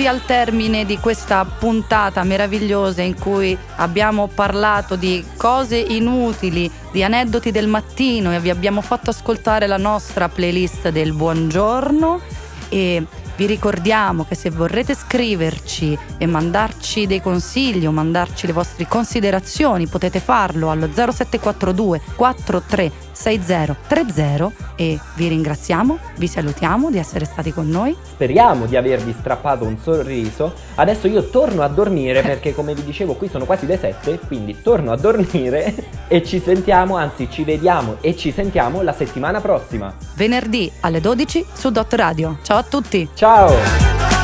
al 0.08 0.26
termine 0.26 0.86
di 0.86 0.98
questa 0.98 1.46
puntata 1.46 2.24
meravigliosa 2.24 3.02
in 3.02 3.20
cui 3.20 3.58
abbiamo 3.76 4.28
parlato 4.28 4.96
di 4.96 5.24
cose 5.36 5.78
inutili, 5.78 6.72
di 6.92 7.04
aneddoti 7.04 7.52
del 7.52 7.68
mattino 7.68 8.34
e 8.34 8.40
vi 8.40 8.50
abbiamo 8.50 8.82
fatto 8.82 9.10
ascoltare 9.10 9.68
la 9.68 9.78
nostra 9.78 10.30
playlist 10.30 10.90
del 10.90 11.14
buongiorno. 11.14 12.22
E 12.70 13.06
vi 13.38 13.46
ricordiamo 13.46 14.26
che 14.26 14.36
se 14.36 14.50
vorrete 14.50 14.96
scriverci 14.96 15.98
e 16.18 16.26
mandarci 16.26 17.06
dei 17.06 17.22
consigli 17.22 17.86
o 17.86 17.92
mandarci 17.92 18.48
le 18.48 18.54
vostre 18.54 18.88
considerazioni 18.88 19.88
potete 19.88 20.20
farlo 20.20 20.72
allo 20.72 20.90
0742 20.92 22.02
43 22.16 22.92
6030 23.18 24.52
e 24.76 25.00
vi 25.16 25.28
ringraziamo, 25.28 25.98
vi 26.18 26.28
salutiamo 26.28 26.92
di 26.92 27.00
essere 27.00 27.26
stati 27.26 27.52
con 27.52 27.68
noi. 27.68 27.96
Speriamo 28.02 28.68
di 28.68 28.76
avervi 28.76 29.14
strappato 29.18 29.66
un 29.66 29.78
sorriso. 29.80 30.54
Adesso 30.76 31.08
io 31.08 31.30
torno 31.30 31.64
a 31.64 31.68
dormire 31.68 32.22
perché 32.22 32.54
come 32.54 32.76
vi 32.76 32.84
dicevo 32.84 33.16
qui 33.16 33.28
sono 33.28 33.46
quasi 33.46 33.66
le 33.66 33.78
7, 33.78 34.20
quindi 34.28 34.62
torno 34.62 34.92
a 34.92 34.98
dormire 34.98 35.74
e 36.08 36.24
ci 36.24 36.40
sentiamo, 36.40 36.96
anzi 36.96 37.28
ci 37.30 37.44
vediamo 37.44 37.98
e 38.02 38.16
ci 38.16 38.32
sentiamo 38.32 38.84
la 38.84 38.94
settimana 38.94 39.42
prossima. 39.42 39.94
Venerdì 40.16 40.72
alle 40.82 41.02
12 41.02 41.46
su 41.54 41.72
Dot 41.72 41.94
Radio. 41.94 42.38
Ciao 42.44 42.58
a 42.58 42.64
tutti. 42.64 43.10
Ciao. 43.16 44.17